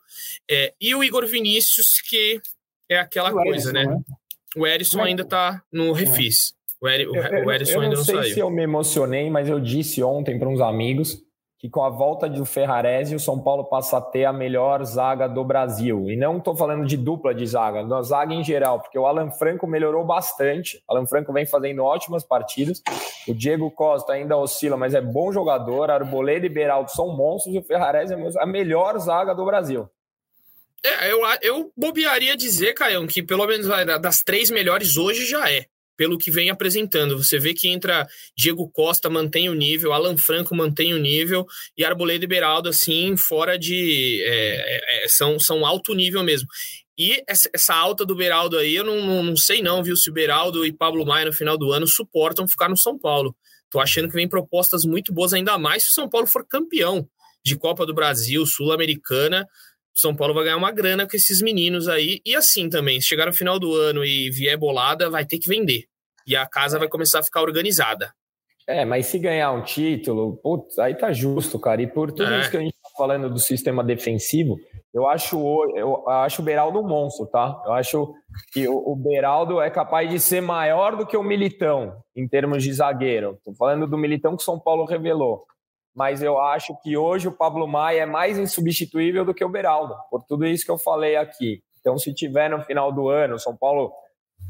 [0.49, 2.41] É, e o Igor Vinícius, que
[2.89, 3.85] é aquela o coisa, né?
[3.85, 3.97] né?
[4.55, 6.53] O Erisson é ainda tá no refis.
[6.79, 7.81] O, Eri, o, ainda não, saiu.
[7.83, 11.24] Eu não sei se eu me emocionei, mas eu disse ontem para uns amigos
[11.65, 15.27] que com a volta do Ferrarese, o São Paulo passa a ter a melhor zaga
[15.27, 16.11] do Brasil.
[16.11, 19.31] E não estou falando de dupla de zaga, da zaga em geral, porque o Alan
[19.31, 20.77] Franco melhorou bastante.
[20.87, 22.83] O Alan Franco vem fazendo ótimas partidas.
[23.27, 25.89] O Diego Costa ainda oscila, mas é bom jogador.
[25.89, 29.89] Arboleda e Beraldo são monstros e o Ferrarese é a melhor zaga do Brasil.
[30.83, 33.67] É, eu, eu bobearia dizer, Caião, que pelo menos
[33.99, 35.65] das três melhores hoje já é
[35.97, 37.17] pelo que vem apresentando.
[37.17, 41.45] Você vê que entra Diego Costa, mantém o nível, Alan Franco mantém o nível,
[41.77, 44.21] e Arboleda e Beraldo, assim, fora de.
[44.23, 46.47] É, é, é, são, são alto nível mesmo.
[46.97, 50.13] E essa, alta do Beraldo aí, eu não, não, não, sei não, viu, se o
[50.13, 53.35] Beraldo e Pablo Maia no final do ano suportam ficar no São Paulo.
[53.69, 57.05] Tô achando que vem propostas muito boas, ainda mais se o São Paulo for campeão
[57.43, 59.45] de Copa do Brasil, Sul-Americana.
[59.95, 62.19] São Paulo vai ganhar uma grana com esses meninos aí.
[62.25, 65.47] E assim também, se chegar no final do ano e vier bolada, vai ter que
[65.47, 65.85] vender.
[66.27, 68.11] E a casa vai começar a ficar organizada.
[68.67, 71.81] É, mas se ganhar um título, putz, aí tá justo, cara.
[71.81, 72.41] E por tudo é.
[72.41, 74.57] isso que a gente tá falando do sistema defensivo,
[74.93, 75.37] eu acho,
[75.75, 77.61] eu acho o Beraldo um monstro, tá?
[77.65, 78.13] Eu acho
[78.51, 82.73] que o Beraldo é capaz de ser maior do que o Militão, em termos de
[82.73, 83.37] zagueiro.
[83.45, 85.45] Tô falando do Militão que o São Paulo revelou
[85.95, 89.95] mas eu acho que hoje o Pablo Maia é mais insubstituível do que o Beraldo,
[90.11, 91.63] por tudo isso que eu falei aqui.
[91.79, 93.93] Então, se tiver no final do ano, São Paulo,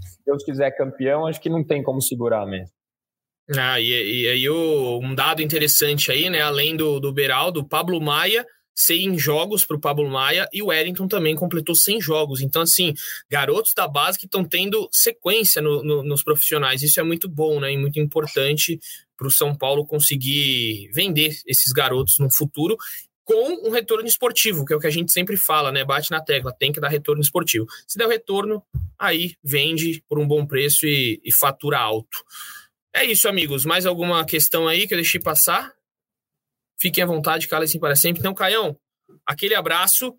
[0.02, 2.74] se Deus quiser campeão, acho que não tem como segurar mesmo.
[3.56, 6.42] Ah, e aí um dado interessante aí, né?
[6.42, 8.44] Além do, do Beraldo, o Pablo Maia
[8.76, 12.42] 100 jogos para o Pablo Maia e o Wellington também completou 100 jogos.
[12.42, 12.94] Então, assim,
[13.30, 16.84] garotos da base que estão tendo sequência no, no, nos profissionais.
[16.84, 17.72] Isso é muito bom, né?
[17.72, 18.78] E muito importante
[19.18, 22.78] para o São Paulo conseguir vender esses garotos no futuro
[23.24, 25.84] com um retorno esportivo, que é o que a gente sempre fala, né?
[25.84, 27.66] Bate na tecla, tem que dar retorno esportivo.
[27.88, 28.64] Se der o retorno,
[29.00, 32.24] aí vende por um bom preço e, e fatura alto.
[32.96, 33.66] É isso, amigos.
[33.66, 35.74] Mais alguma questão aí que eu deixei passar?
[36.80, 38.20] Fiquem à vontade, calem-se para sempre.
[38.20, 38.78] Então, Caião,
[39.26, 40.16] aquele abraço.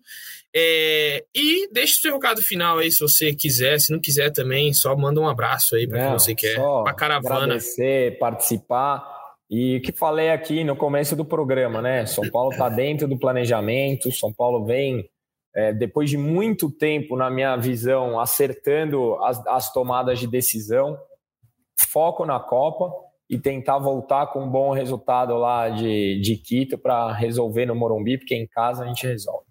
[0.55, 3.79] É, e deixe o seu recado final aí, se você quiser.
[3.79, 6.55] Se não quiser também, só manda um abraço aí para quem você quer.
[6.55, 7.43] Para caravana.
[7.43, 9.15] Agradecer, participar.
[9.49, 12.05] E o que falei aqui no começo do programa, né?
[12.05, 15.09] São Paulo está dentro do planejamento, São Paulo vem,
[15.55, 20.97] é, depois de muito tempo, na minha visão, acertando as, as tomadas de decisão.
[21.79, 22.91] Foco na Copa
[23.29, 28.17] e tentar voltar com um bom resultado lá de, de Quito para resolver no Morumbi,
[28.17, 29.45] porque em casa a gente resolve.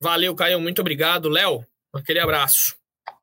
[0.00, 1.28] Valeu, Caio, muito obrigado.
[1.28, 2.76] Léo, aquele abraço.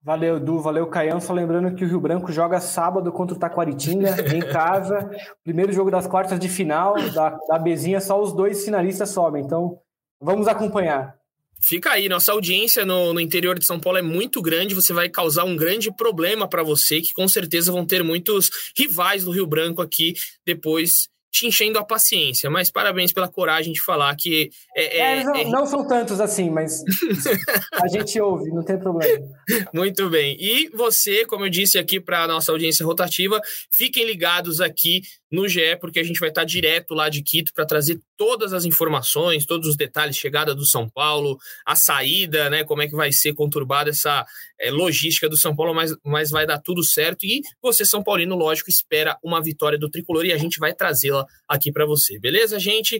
[0.04, 1.20] Valeu, Du, valeu, Caião.
[1.20, 5.10] Só lembrando que o Rio Branco joga sábado contra o Taquaritinga, em casa.
[5.44, 9.44] Primeiro jogo das quartas de final, da, da Bezinha, só os dois finalistas sobem.
[9.44, 9.80] Então,
[10.22, 11.18] vamos acompanhar.
[11.62, 15.10] Fica aí, nossa audiência no, no, interior de São Paulo é muito grande, você vai
[15.10, 19.48] causar um grande problema para você, que com certeza vão ter muitos rivais do Rio
[19.48, 20.14] Branco aqui
[20.46, 24.50] depois te enchendo a paciência, mas parabéns pela coragem de falar que.
[24.76, 25.46] É, é, é, não, é...
[25.46, 26.84] não, são tantos assim, mas
[27.84, 29.26] a gente ouve, não tem problema.
[29.74, 30.38] Muito bem.
[30.40, 33.40] E você, como eu disse aqui para a nossa audiência rotativa,
[33.72, 35.02] fiquem ligados aqui
[35.32, 38.66] no GE, porque a gente vai estar direto lá de Quito para trazer todas as
[38.66, 42.64] informações, todos os detalhes, chegada do São Paulo, a saída, né?
[42.64, 44.26] Como é que vai ser conturbada essa
[44.60, 47.26] é, logística do São Paulo, mas, mas vai dar tudo certo.
[47.26, 50.74] E você, São Paulino, lógico, espera uma vitória do tricolor e a gente vai
[51.18, 52.20] trazê-la aqui para você.
[52.20, 53.00] Beleza, gente?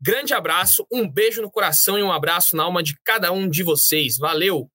[0.00, 3.62] Grande abraço, um beijo no coração e um abraço na alma de cada um de
[3.62, 4.16] vocês.
[4.18, 4.68] Valeu!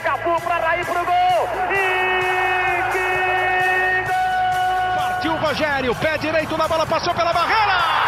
[0.00, 1.48] Cafu para Raí pro gol.
[1.72, 4.96] E que gol!
[4.96, 8.07] Partiu o Rogério, pé direito na bola, passou pela barreira.